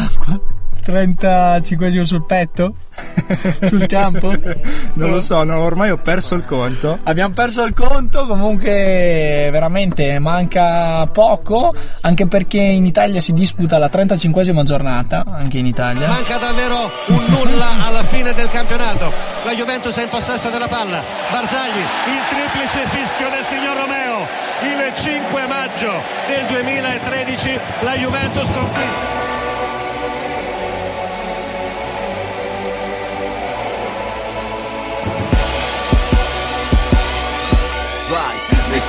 [0.89, 2.73] 35 sul petto?
[3.69, 4.33] sul campo?
[4.95, 6.99] non lo so, no, ormai ho perso il conto.
[7.03, 13.91] Abbiamo perso il conto, comunque veramente manca poco, anche perché in Italia si disputa la
[13.93, 16.09] 35esima giornata, anche in Italia.
[16.09, 19.13] Manca davvero un nulla alla fine del campionato.
[19.45, 24.27] la Juventus è in possesso della palla Barzagli il triplice fischio del signor Romeo
[24.63, 25.93] il 5 maggio
[26.27, 29.48] del 2013 la Juventus conquista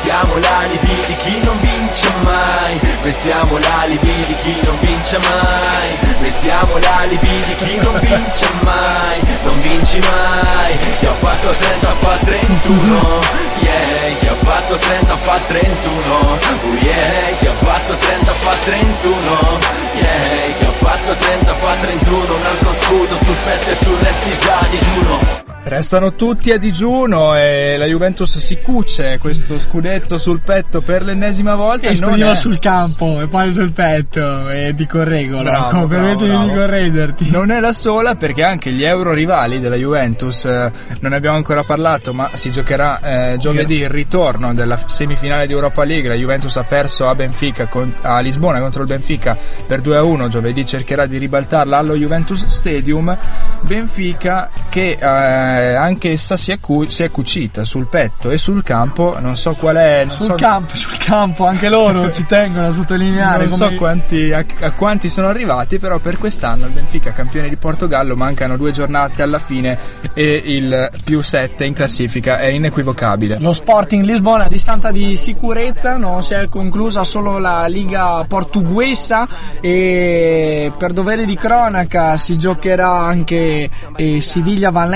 [0.09, 2.79] Vestiamo l'alibi di chi non vince mai.
[3.03, 6.15] Vestiamo l'alibi di chi non vince mai.
[6.19, 9.19] Vestiamo l'alibi di chi non vince mai.
[9.43, 10.79] Non vinci mai.
[10.97, 13.19] Chi ha fatto 30 fa 31
[13.59, 16.39] Yeah Chi ha fatto 30 fa 31 Oh
[16.81, 19.59] yeah Chi ha fatto 30 fa 31
[19.93, 24.37] Yeah Chi ha fatto 30 fa 31 Un altro scudo sul petto e tu resti
[24.39, 30.81] già digiuno Restano tutti a digiuno e la Juventus si cuce questo scudetto sul petto
[30.81, 31.89] per l'ennesima volta.
[31.89, 32.35] E prima è...
[32.35, 35.41] sul campo e poi sul petto e ti correggo.
[35.41, 37.29] Bravo, permettimi di correggerti.
[37.29, 41.35] Non è la sola perché anche gli euro rivali della Juventus, eh, non ne abbiamo
[41.35, 46.07] ancora parlato, ma si giocherà eh, giovedì il ritorno della semifinale di Europa League.
[46.07, 50.29] La Juventus ha perso a, Benfica, con, a Lisbona contro il Benfica per 2-1.
[50.29, 53.15] Giovedì cercherà di ribaltarla allo Juventus Stadium.
[53.61, 54.97] Benfica che...
[54.99, 59.17] Eh, eh, anche essa si è, cu- si è, cucita sul petto e sul campo,
[59.19, 60.05] non so qual è...
[60.09, 60.35] sul so...
[60.35, 63.45] campo, sul campo, anche loro ci tengono a sottolineare.
[63.45, 67.55] Non so quanti, a, a, quanti sono arrivati, però per quest'anno il Benfica, campione di
[67.55, 69.77] Portogallo, mancano due giornate alla fine
[70.13, 73.37] e il più 7 in classifica è inequivocabile.
[73.39, 79.27] Lo Sporting Lisbona a distanza di sicurezza non si è conclusa solo la Liga portuguesa
[79.61, 84.87] e per dovere di cronaca si giocherà anche eh, Siviglia-Valencia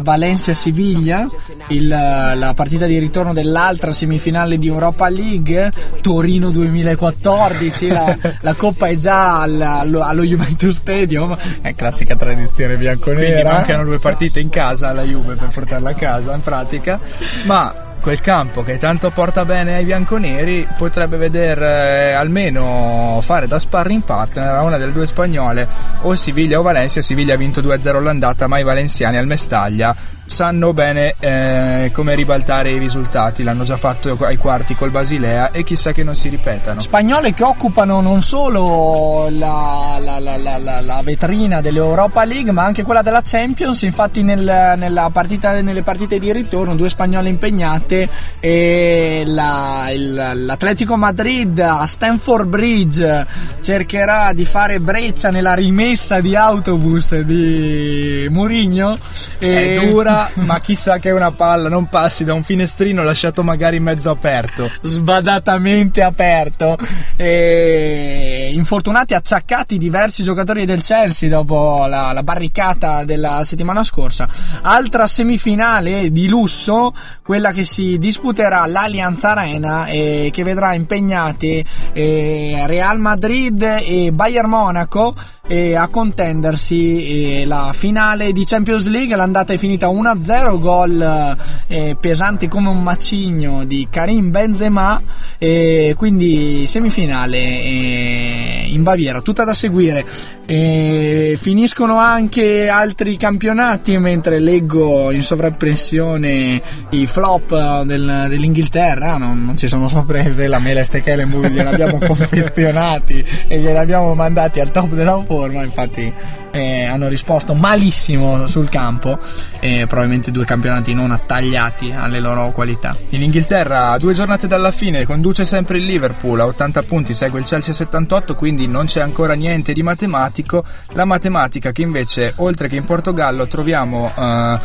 [0.00, 1.26] Valencia-Siviglia,
[1.68, 8.96] la partita di ritorno dell'altra semifinale di Europa League, Torino 2014, la, la coppa è
[8.96, 13.24] già alla, allo, allo, Juventus Stadium, è classica tradizione bianconera.
[13.26, 17.00] Quindi mancano due partite in casa alla Juve per portarla a casa in pratica,
[17.44, 23.58] ma quel campo che tanto porta bene ai bianconeri potrebbe veder eh, almeno fare da
[23.58, 25.66] sparring partner a una delle due spagnole
[26.02, 27.00] o Siviglia o Valencia.
[27.00, 29.92] Siviglia ha vinto 2-0 l'andata ma i valenziani al Mestaglia
[30.26, 35.62] sanno bene eh, come ribaltare i risultati, l'hanno già fatto ai quarti col Basilea e
[35.62, 36.80] chissà che non si ripetano.
[36.80, 43.02] Spagnole che occupano non solo la, la, la, la vetrina dell'Europa League ma anche quella
[43.02, 48.08] della Champions, infatti nel, partita, nelle partite di ritorno due spagnole impegnate
[48.40, 53.26] e il, l'Atletico Madrid a Stanford Bridge
[53.62, 58.98] cercherà di fare breccia nella rimessa di autobus di Mourinho.
[59.38, 64.10] È dura ma chissà che una palla non passi da un finestrino lasciato magari mezzo
[64.10, 64.70] aperto.
[64.80, 66.78] Sbadatamente aperto.
[67.16, 74.28] E infortunati, acciaccati diversi giocatori del Chelsea dopo la, la barricata della settimana scorsa.
[74.62, 82.62] Altra semifinale di lusso, quella che si disputerà all'Allianz Arena e che vedrà impegnati eh,
[82.66, 85.14] Real Madrid e Bayern Monaco
[85.46, 89.14] eh, a contendersi eh, la finale di Champions League.
[89.14, 91.36] L'andata è finita 1 1-0, gol
[91.68, 95.02] eh, pesante come un macigno di Karim Benzema,
[95.38, 100.04] e quindi semifinale eh, in Baviera, tutta da seguire.
[100.48, 109.56] E finiscono anche altri campionati mentre leggo in sovrappressione i flop del, dell'Inghilterra, non, non,
[109.56, 114.90] ci sono sorprese, la Mela Stekelenburg glieli abbiamo confezionati e glieli abbiamo mandati al top
[114.90, 116.12] della forma, infatti
[116.56, 119.18] eh, hanno risposto malissimo sul campo
[119.60, 122.96] e probabilmente due campionati non attagliati alle loro qualità.
[123.10, 127.44] In Inghilterra, due giornate dalla fine, conduce sempre il Liverpool a 80 punti, segue il
[127.44, 130.64] Chelsea a 78, quindi non c'è ancora niente di matematico.
[130.92, 134.58] La matematica che invece, oltre che in Portogallo, troviamo uh, uh,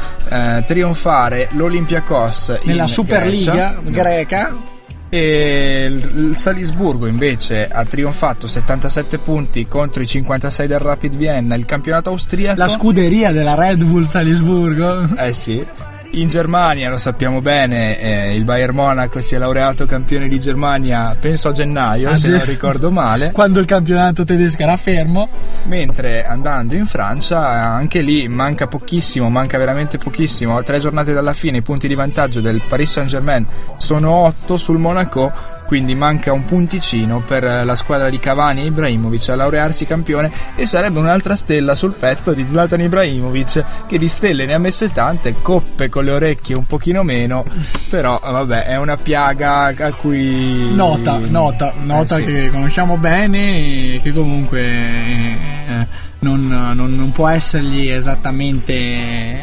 [0.66, 4.80] trionfare l'Olympiacos nella Superliga greca
[5.14, 11.66] e il Salisburgo invece ha trionfato 77 punti contro i 56 del Rapid Vienna, il
[11.66, 12.58] campionato austriaco.
[12.58, 15.14] La scuderia della Red Bull Salisburgo.
[15.18, 15.66] Eh sì.
[16.14, 21.16] In Germania, lo sappiamo bene, eh, il Bayern Monaco si è laureato campione di Germania,
[21.18, 23.32] penso a gennaio, a se ge- non ricordo male.
[23.34, 25.30] Quando il campionato tedesco era fermo.
[25.68, 30.62] Mentre andando in Francia, anche lì manca pochissimo, manca veramente pochissimo.
[30.64, 33.48] Tre giornate dalla fine, i punti di vantaggio del Paris Saint-Germain
[33.78, 35.32] sono 8 sul Monaco
[35.72, 40.66] quindi manca un punticino per la squadra di Cavani e Ibrahimovic a laurearsi campione e
[40.66, 45.36] sarebbe un'altra stella sul petto di Zlatan Ibrahimovic che di stelle ne ha messe tante,
[45.42, 47.46] coppe con le orecchie un pochino meno,
[47.90, 50.76] però vabbè è una piaga a cui...
[50.76, 52.26] Nota, nota, nota eh, sì.
[52.26, 55.88] che conosciamo bene e che comunque eh,
[56.20, 59.42] non, non, non può essergli esattamente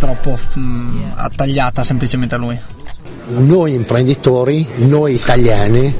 [0.00, 2.58] troppo mh, mm, attagliata semplicemente a lui?
[3.28, 5.94] Noi imprenditori, noi italiani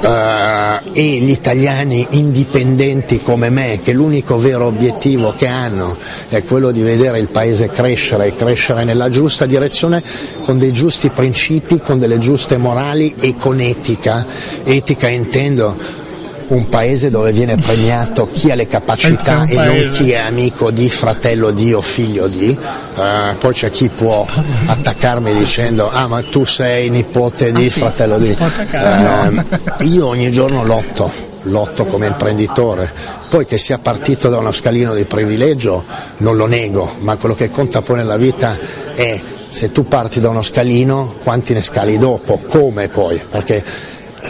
[0.00, 5.96] eh, e gli italiani indipendenti come me, che l'unico vero obiettivo che hanno
[6.28, 10.02] è quello di vedere il paese crescere e crescere nella giusta direzione
[10.44, 14.26] con dei giusti principi, con delle giuste morali e con etica.
[14.64, 16.06] Etica intendo
[16.48, 20.88] un paese dove viene premiato chi ha le capacità e non chi è amico di,
[20.88, 24.26] fratello di o figlio di, uh, poi c'è chi può
[24.66, 27.78] attaccarmi dicendo ah ma tu sei nipote di, ah, sì.
[27.78, 28.36] fratello di.
[28.38, 31.10] Uh, io ogni giorno lotto,
[31.42, 32.90] lotto come imprenditore,
[33.28, 35.84] poi che sia partito da uno scalino di privilegio
[36.18, 38.56] non lo nego, ma quello che conta poi nella vita
[38.94, 39.20] è
[39.50, 43.64] se tu parti da uno scalino quanti ne scali dopo, come poi, perché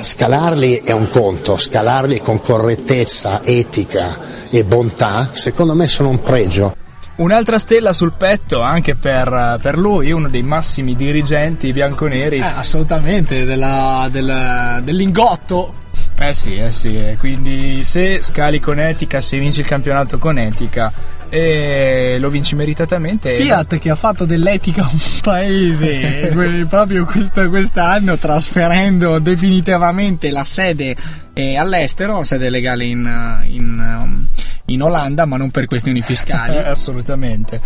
[0.02, 4.18] scalarli è un conto, scalarli con correttezza, etica
[4.50, 6.74] e bontà, secondo me sono un pregio.
[7.16, 12.36] Un'altra stella sul petto anche per, per, lui, uno dei massimi dirigenti bianconeri.
[12.36, 15.74] Eh, assolutamente, della, della, dell'ingotto.
[16.16, 20.92] Eh sì, eh sì, quindi se scali con etica, se vinci il campionato con etica,
[21.28, 23.36] e lo vinci meritatamente.
[23.36, 26.30] Fiat che ha fatto dell'etica un paese
[26.68, 30.96] proprio questo, quest'anno trasferendo definitivamente la sede
[31.32, 34.26] eh, all'estero, sede legale in, in, um,
[34.66, 36.56] in Olanda, ma non per questioni fiscali.
[36.64, 37.60] Assolutamente.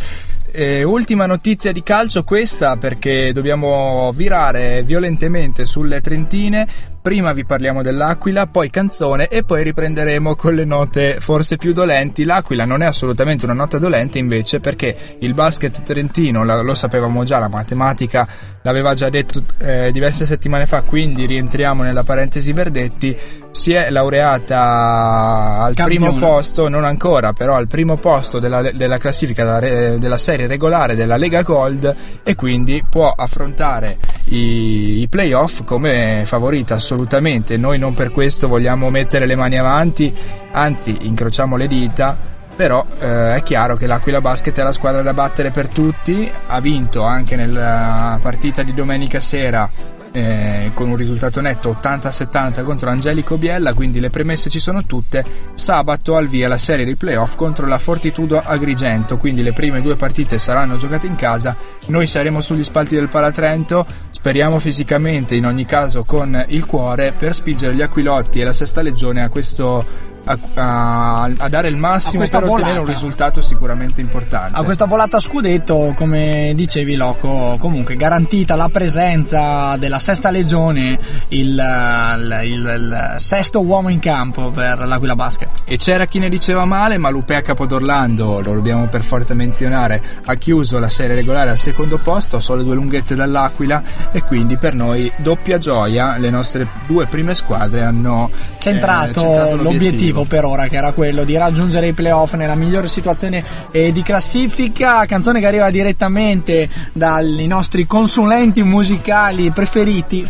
[0.54, 7.82] Eh, ultima notizia di calcio questa perché dobbiamo virare violentemente sulle Trentine Prima vi parliamo
[7.82, 12.22] dell'Aquila, poi canzone e poi riprenderemo con le note forse più dolenti.
[12.22, 17.40] L'Aquila non è assolutamente una nota dolente invece perché il basket trentino, lo sapevamo già,
[17.40, 18.28] la matematica
[18.62, 23.16] l'aveva già detto eh, diverse settimane fa, quindi rientriamo nella parentesi Verdetti,
[23.50, 26.10] si è laureata al Campione.
[26.10, 30.94] primo posto, non ancora, però al primo posto della, della classifica della, della, serie regolare
[30.94, 37.56] della Lega Gold e quindi può affrontare i, i playoff come favorita assolutamente.
[37.56, 40.12] Noi non per questo vogliamo mettere le mani avanti,
[40.52, 42.31] anzi incrociamo le dita.
[42.54, 46.60] Però eh, è chiaro che l'Aquila Basket è la squadra da battere per tutti, ha
[46.60, 49.70] vinto anche nella partita di domenica sera
[50.12, 55.24] eh, con un risultato netto 80-70 contro Angelico Biella, quindi le premesse ci sono tutte.
[55.54, 59.96] Sabato al via la serie di playoff contro la Fortitudo Agrigento, quindi le prime due
[59.96, 61.56] partite saranno giocate in casa.
[61.86, 67.34] Noi saremo sugli spalti del Palatrento, speriamo fisicamente, in ogni caso con il cuore, per
[67.34, 72.24] spingere gli Aquilotti e la Sesta Legione a questo a, a, a, dare il massimo
[72.24, 72.52] per volata.
[72.52, 74.58] ottenere un risultato sicuramente importante.
[74.58, 80.98] A questa volata a scudetto, come dicevi Loco, comunque garantita la presenza della sesta legione,
[81.28, 85.48] il, il, il, il sesto uomo in campo per l'Aquila Basket.
[85.64, 90.34] E c'era chi ne diceva male, ma Lupea Capodorlando, lo dobbiamo per forza menzionare, ha
[90.34, 94.74] chiuso la serie regolare al secondo posto, a sole due lunghezze dall'Aquila e quindi per
[94.74, 100.44] noi doppia gioia, le nostre due prime squadre hanno centrato, eh, centrato l'obiettivo obiettivo per
[100.44, 105.04] ora, che era quello di raggiungere i playoff nella migliore situazione eh, di classifica.
[105.06, 110.28] Canzone che arriva direttamente dai nostri consulenti musicali preferiti.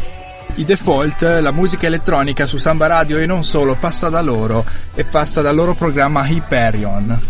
[0.54, 4.64] I default, la musica elettronica su Samba Radio e non solo passa da loro
[4.94, 7.20] e passa dal loro programma Hyperion.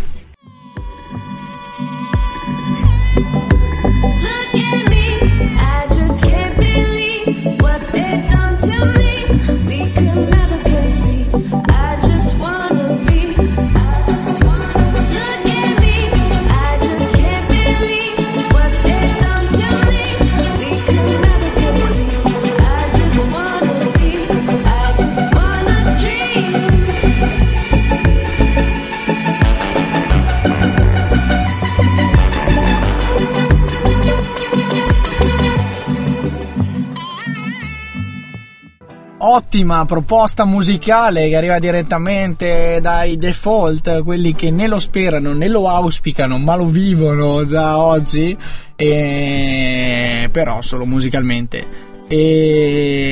[39.24, 45.68] Ottima proposta musicale che arriva direttamente dai default, quelli che né lo sperano né lo
[45.68, 48.36] auspicano, ma lo vivono già oggi,
[48.74, 50.28] e...
[50.32, 51.90] però solo musicalmente.
[52.08, 53.11] E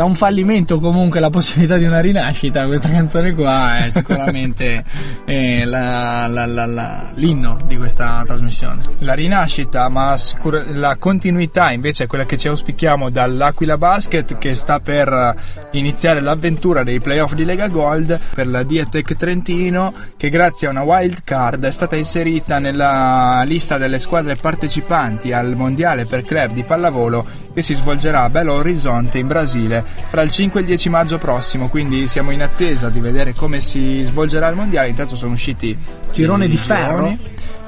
[0.00, 4.82] da un fallimento comunque la possibilità di una rinascita questa canzone qua è sicuramente
[5.26, 8.80] eh, la, la, la, l'inno di questa trasmissione.
[9.00, 14.54] La rinascita ma sicur- la continuità invece è quella che ci auspichiamo dall'Aquila Basket che
[14.54, 15.34] sta per
[15.72, 20.82] iniziare l'avventura dei playoff di Lega Gold per la Dietec Trentino che grazie a una
[20.82, 26.62] wild card è stata inserita nella lista delle squadre partecipanti al mondiale per club di
[26.62, 30.88] pallavolo che si svolgerà a Belo Horizonte in Brasile fra il 5 e il 10
[30.88, 34.88] maggio prossimo, quindi siamo in attesa di vedere come si svolgerà il mondiale.
[34.88, 35.76] Intanto sono usciti
[36.12, 37.16] girone di ferro.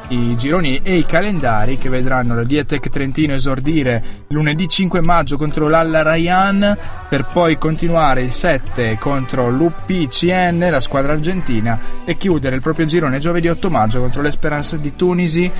[0.08, 5.68] i gironi e i calendari che vedranno la Diatec Trentino esordire lunedì 5 maggio contro
[5.68, 6.76] l'Alla Rayan
[7.08, 13.20] per poi continuare il 7 contro l'UPCN, la squadra argentina, e chiudere il proprio girone
[13.20, 15.50] giovedì 8 maggio contro l'Esperanza di Tunisi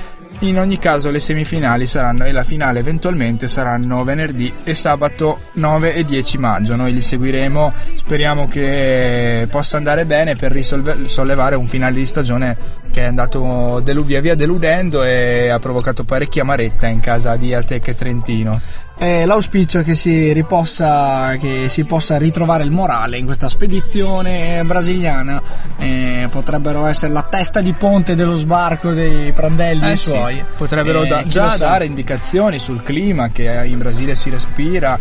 [0.47, 5.93] in ogni caso le semifinali saranno e la finale eventualmente saranno venerdì e sabato 9
[5.93, 6.75] e 10 maggio.
[6.75, 12.57] Noi li seguiremo, speriamo che possa andare bene per risollevare un finale di stagione
[12.91, 17.53] che è andato delu- via via deludendo e ha provocato parecchia amaretta in casa di
[17.53, 18.59] Atec Trentino.
[19.03, 24.63] Eh, l'auspicio è che si, ripossa, che si possa ritrovare il morale in questa spedizione
[24.63, 25.41] brasiliana.
[25.77, 30.35] Eh, potrebbero essere la testa di ponte dello sbarco dei Prandelli eh e suoi.
[30.35, 34.97] Sì, potrebbero da, già dare indicazioni sul clima che in Brasile si respira,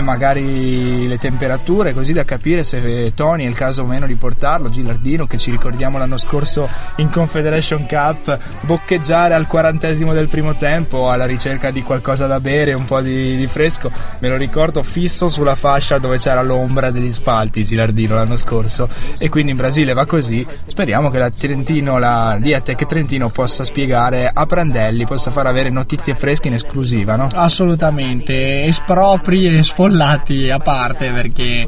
[0.00, 4.68] magari le temperature, così da capire se Tony è il caso o meno di portarlo.
[4.68, 11.10] Gilardino, che ci ricordiamo l'anno scorso in Confederation Cup, boccheggiare al quarantesimo del primo tempo
[11.10, 15.28] alla ricerca di qualcosa da bere, un po' di di fresco, me lo ricordo fisso
[15.28, 18.88] sulla fascia dove c'era l'ombra degli spalti Gilardino l'anno scorso.
[19.18, 24.30] E quindi in Brasile va così, speriamo che la Trentino, la Diatec Trentino possa spiegare
[24.32, 27.28] a Prandelli, possa far avere notizie fresche in esclusiva, no?
[27.32, 31.66] Assolutamente, espropri e sfollati a parte perché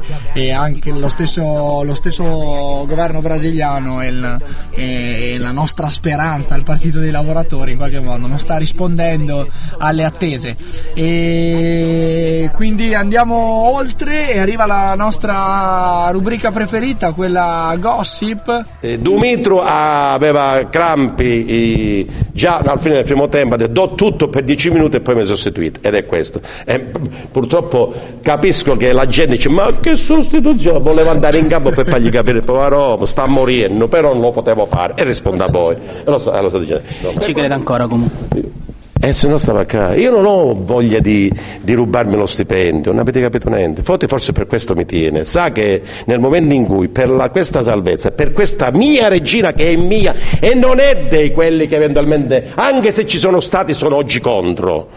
[0.53, 2.23] anche lo stesso, lo stesso
[2.87, 4.37] governo brasiliano e,
[4.71, 10.03] e la nostra speranza, il partito dei lavoratori in qualche modo non sta rispondendo alle
[10.03, 10.55] attese.
[10.93, 11.58] E
[12.53, 18.65] quindi andiamo oltre e arriva la nostra rubrica preferita, quella gossip.
[18.79, 24.43] Eh, Dumitru aveva crampi già al fine del primo tempo, ha detto do tutto per
[24.43, 26.41] 10 minuti e poi mi sostituito ed è questo.
[26.65, 26.79] E,
[27.31, 32.09] purtroppo capisco che la gente dice ma che sostituzione, voleva andare in campo per fargli
[32.09, 35.75] capire povero sta morendo, però non lo potevo fare e risponda poi.
[35.75, 36.83] E lo so, eh, lo sto dicendo.
[37.01, 38.67] No, Ci crede ancora comunque.
[39.01, 39.95] E se no stava a casa.
[39.95, 41.31] Io non ho voglia di,
[41.61, 43.81] di, rubarmi lo stipendio, non avete capito niente.
[43.81, 45.23] Forse, forse per questo mi tiene.
[45.23, 49.71] Sa che nel momento in cui per la, questa salvezza, per questa mia regina che
[49.71, 53.95] è mia e non è dei quelli che eventualmente, anche se ci sono stati, sono
[53.95, 54.89] oggi contro.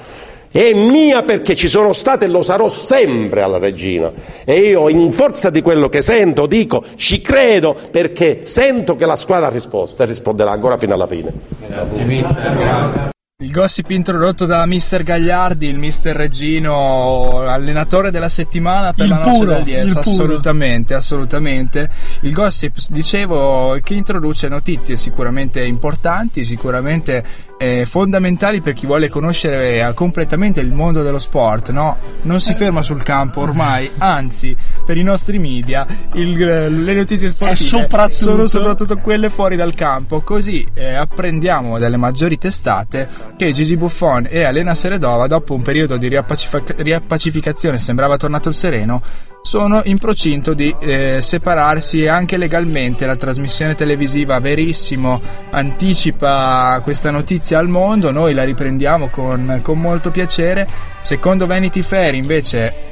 [0.50, 4.12] È mia perché ci sono state e lo sarò sempre alla regina.
[4.44, 9.16] E io, in forza di quello che sento, dico, ci credo perché sento che la
[9.16, 11.32] squadra ha risposto e risponderà ancora fino alla fine.
[11.68, 12.58] Grazie, mister.
[12.58, 13.10] Ciao.
[13.42, 19.18] Il gossip introdotto da Mister Gagliardi, il Mister Reggino, allenatore della settimana per il la
[19.18, 21.90] noce puro, del DS, assolutamente, assolutamente.
[22.20, 27.24] Il gossip, dicevo, che introduce notizie sicuramente importanti, sicuramente
[27.62, 31.96] eh, fondamentali per chi vuole conoscere eh, completamente il mondo dello sport, no?
[32.22, 37.68] Non si ferma sul campo ormai, anzi, per i nostri media il, le notizie sportive
[37.68, 38.14] soprattutto...
[38.14, 44.26] sono soprattutto quelle fuori dal campo, così eh, apprendiamo dalle maggiori testate che Gigi Buffon
[44.28, 49.00] e Elena Seredova, dopo un periodo di riappacific- riappacificazione, sembrava tornato il sereno,
[49.42, 53.04] sono in procinto di eh, separarsi anche legalmente.
[53.04, 55.20] La trasmissione televisiva Verissimo
[55.50, 60.66] anticipa questa notizia al mondo, noi la riprendiamo con, con molto piacere.
[61.00, 62.91] Secondo Vanity Fair invece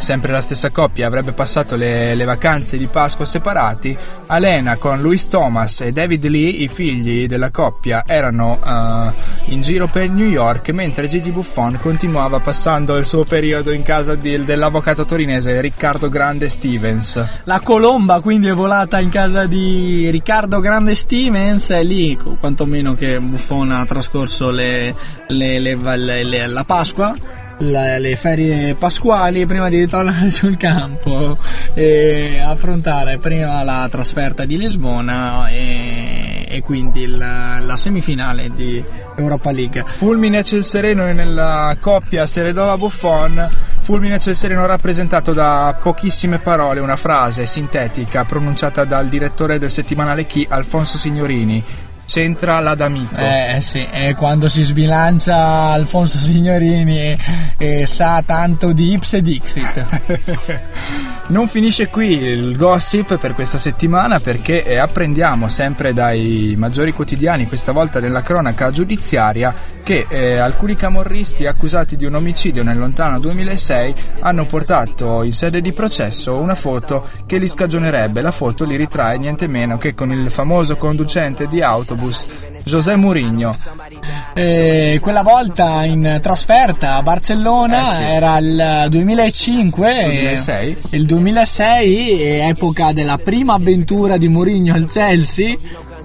[0.00, 3.96] sempre la stessa coppia avrebbe passato le, le, vacanze di Pasqua separati,
[4.26, 9.86] Alena con Louis Thomas e David Lee, i figli della coppia, erano uh, in giro
[9.86, 15.04] per New York, mentre Gigi Buffon continuava passando il suo periodo in casa di, dell'avvocato
[15.04, 17.42] torinese Riccardo Grande Stevens.
[17.44, 23.20] La colomba quindi è volata in casa di Riccardo Grande Stevens, è lì quantomeno che
[23.20, 24.94] Buffon ha trascorso le,
[25.28, 31.36] le, la Pasqua la, le ferie pasquali prima di ritornare sul campo
[31.74, 38.82] e affrontare prima la trasferta di Lisbona e, e quindi la, la, semifinale di
[39.16, 39.84] Europa League.
[39.86, 43.50] Fulmine Ciel Sereno nella coppia Seredova-Buffon.
[43.80, 50.26] Fulmine Ciel Sereno rappresentato da pochissime parole, una frase sintetica pronunciata dal direttore del settimanale
[50.26, 53.14] Chi, Alfonso Signorini c'entra l'Adamico.
[53.14, 57.18] Eh, eh sì, è quando si sbilancia Alfonso Signorini e,
[57.56, 59.86] e sa tanto di Ips Dixit.
[61.30, 67.46] Non finisce qui il gossip per questa settimana perché eh, apprendiamo sempre dai maggiori quotidiani,
[67.46, 69.54] questa volta nella cronaca giudiziaria,
[69.84, 75.60] che eh, alcuni camorristi accusati di un omicidio nel lontano 2006 hanno portato in sede
[75.60, 78.22] di processo una foto che li scagionerebbe.
[78.22, 81.99] La foto li ritrae niente meno che con il famoso conducente di autobus
[82.64, 83.56] José Mourinho.
[84.34, 88.02] Eh, quella volta in trasferta a Barcellona eh sì.
[88.02, 90.76] era il 2005 2006.
[90.90, 95.56] il 2006 epoca della prima avventura di Mourinho al Chelsea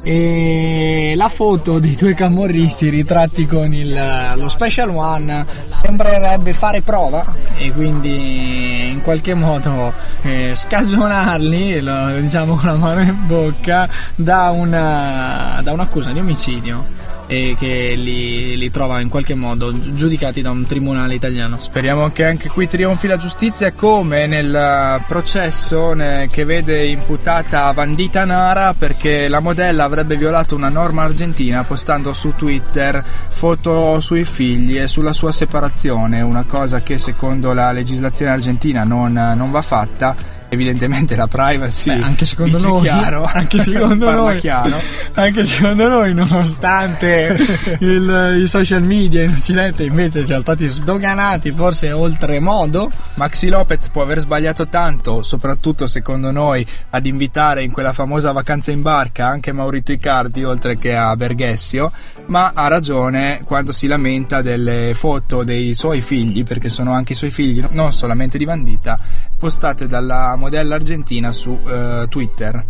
[0.08, 7.26] e la foto dei due camorristi ritratti con il, lo Special One sembrerebbe fare prova
[7.58, 9.92] e quindi in qualche modo
[10.22, 17.05] eh, scagionarli, lo, diciamo con la mano in bocca, da, una, da un'accusa di omicidio
[17.28, 21.60] e che li, li, trova in qualche modo giudicati da un tribunale italiano.
[21.60, 25.94] Speriamo che anche qui trionfi la giustizia come nel processo
[26.30, 32.34] che vede imputata Vandita Nara perché la modella avrebbe violato una norma argentina postando su
[32.36, 38.84] Twitter foto sui figli e sulla sua separazione, una cosa che secondo la legislazione argentina
[38.84, 44.38] non, non va fatta evidentemente la privacy Beh, anche secondo noi chiaro anche secondo noi
[44.38, 44.82] chiaro.
[45.14, 47.38] anche secondo noi nonostante
[47.80, 54.02] il, i social media in occidente invece siano stati sdoganati forse oltremodo Maxi Lopez può
[54.02, 59.52] aver sbagliato tanto soprattutto secondo noi ad invitare in quella famosa vacanza in barca anche
[59.52, 61.92] Maurito Icardi oltre che a Berghessio
[62.28, 67.16] ma ha ragione quando si lamenta delle foto dei suoi figli perché sono anche i
[67.16, 69.00] suoi figli non solamente di Vandita
[69.46, 72.66] postate dalla modella argentina su uh, Twitter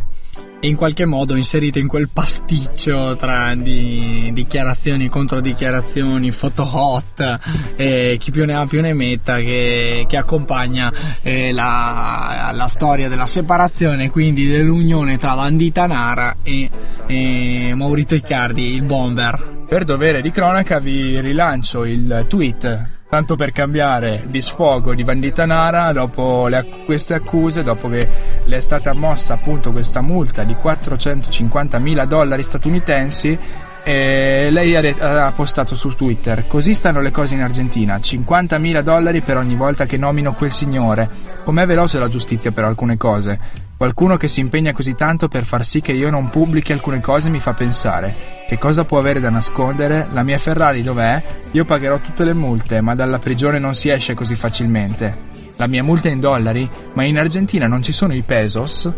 [0.60, 7.40] e in qualche modo inserite in quel pasticcio tra di dichiarazioni contro dichiarazioni, foto hot
[7.78, 13.08] e chi più ne ha più ne metta che, che accompagna eh, la, la, storia
[13.08, 16.70] della separazione, quindi dell'unione tra Vandita Nara e,
[17.06, 19.64] e Maurito Icardi, il bomber.
[19.66, 25.46] Per dovere di cronaca vi rilancio il tweet tanto per cambiare di sfogo di Vandita
[25.46, 28.06] Nara dopo le, queste accuse, dopo che
[28.44, 33.40] le è stata mossa appunto questa multa di 450 mila dollari statunitensi
[33.84, 39.38] e lei ha, postato su Twitter così stanno le cose in Argentina 50.000 dollari per
[39.38, 41.10] ogni volta che nomino quel signore.
[41.46, 45.66] Com'è veloce la giustizia per alcune cose qualcuno che si impegna così tanto per far
[45.66, 49.32] sì che io non pubblichi alcune cose mi fa pensare che cosa può avere da
[49.32, 50.08] nascondere?
[50.12, 51.22] La mia Ferrari dov'è?
[51.52, 55.34] Io pagherò tutte le multe ma dalla prigione non si esce così facilmente.
[55.56, 56.70] La mia multa è in dollari?
[56.94, 58.92] Ma in Argentina non ci sono i pesos?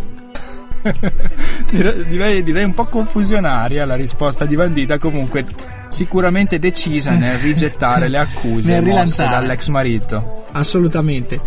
[1.69, 5.45] Direi, direi, un po' confusionaria la risposta di Bandita, comunque
[5.89, 10.45] sicuramente decisa nel rigettare le accuse mosse dall'ex marito.
[10.51, 11.39] Assolutamente.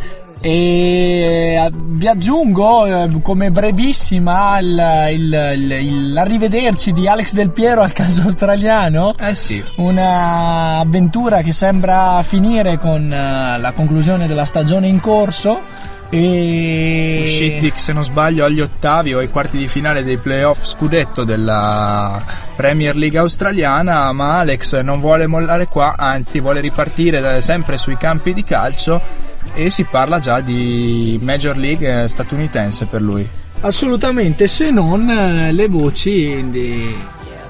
[0.42, 7.92] E vi aggiungo eh, come brevissima il, il, il, l'arrivederci di Alex Del Piero al
[7.92, 9.14] calcio australiano.
[9.18, 9.62] Eh sì.
[9.76, 15.60] Un'avventura che sembra finire con uh, la conclusione della stagione in corso
[16.08, 17.20] e...
[17.22, 22.20] Usciti, se non sbaglio, agli ottavi o ai quarti di finale dei playoff scudetto della
[22.56, 28.32] Premier League australiana, ma Alex non vuole mollare qua, anzi vuole ripartire sempre sui campi
[28.32, 33.28] di calcio e si parla già di Major League statunitense per lui.
[33.62, 36.96] Assolutamente, se non eh, le voci di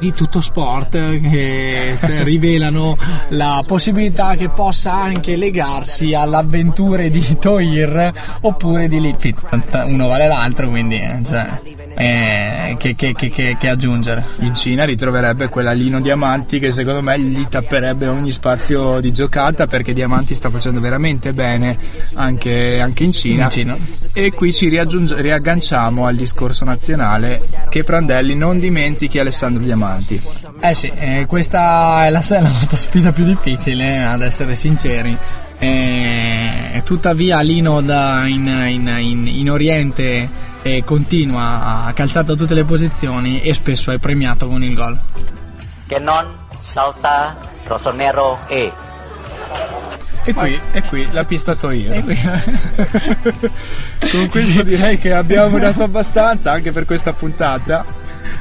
[0.00, 1.94] di tutto sport che
[2.24, 2.96] rivelano
[3.28, 9.38] la possibilità che possa anche legarsi alle avventure di Toir oppure di Litfit.
[9.84, 11.60] Uno vale l'altro, quindi eh, cioè,
[11.96, 14.24] eh, che, che, che, che, aggiungere.
[14.38, 19.66] In Cina ritroverebbe quella Lino Diamanti che secondo me gli tapperebbe ogni spazio di giocata
[19.66, 21.76] perché Diamanti sta facendo veramente bene
[22.14, 23.44] anche, anche in, Cina.
[23.44, 23.76] in, Cina.
[24.14, 30.22] E qui ci riagganciamo al discorso nazionale che Prandelli non dimentichi Alessandro Diamanti avanti.
[30.60, 35.16] Eh sì, eh, questa è la, la, nostra sfida più difficile, ad essere sinceri.
[35.58, 40.28] Eh, tuttavia Lino da in, in, in, in Oriente
[40.62, 44.98] eh, continua a calciare da tutte le posizioni e spesso è premiato con il gol.
[45.86, 46.24] Che non
[46.58, 47.36] salta
[47.66, 48.72] Rossonero E.
[50.22, 51.94] E qui, e qui la pista Toiro.
[54.10, 57.84] Con questo direi che abbiamo dato abbastanza anche per questa puntata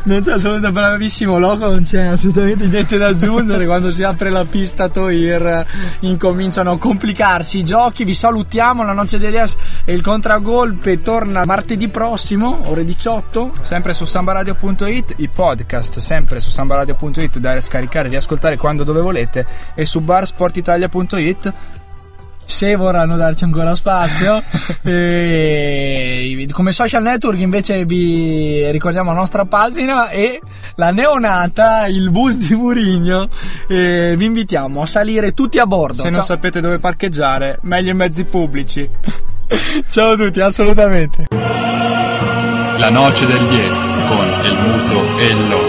[0.03, 3.65] non c'è assolutamente bravissimo logo, non c'è assolutamente niente da aggiungere.
[3.67, 5.65] Quando si apre la pista Toir
[6.01, 8.03] incominciano a complicarsi i giochi.
[8.03, 13.51] Vi salutiamo, la noce degli As e il contragolpe torna martedì prossimo, ore 18.
[13.61, 19.45] Sempre su sambaradio.it, i podcast sempre su sambaradio.it da scaricare e riascoltare quando dove volete
[19.75, 21.53] e su barsportitalia.it
[22.49, 24.41] se vorranno darci ancora spazio.
[24.83, 30.41] e, come social network invece vi ricordiamo la nostra pagina e
[30.75, 33.29] la neonata, il bus di Murigno.
[33.67, 35.93] E vi invitiamo a salire tutti a bordo.
[35.93, 36.11] Se Ciao.
[36.11, 38.89] non sapete dove parcheggiare, meglio i mezzi pubblici.
[39.87, 41.27] Ciao a tutti, assolutamente.
[42.77, 45.68] La noce del 10 con il muto e il loco.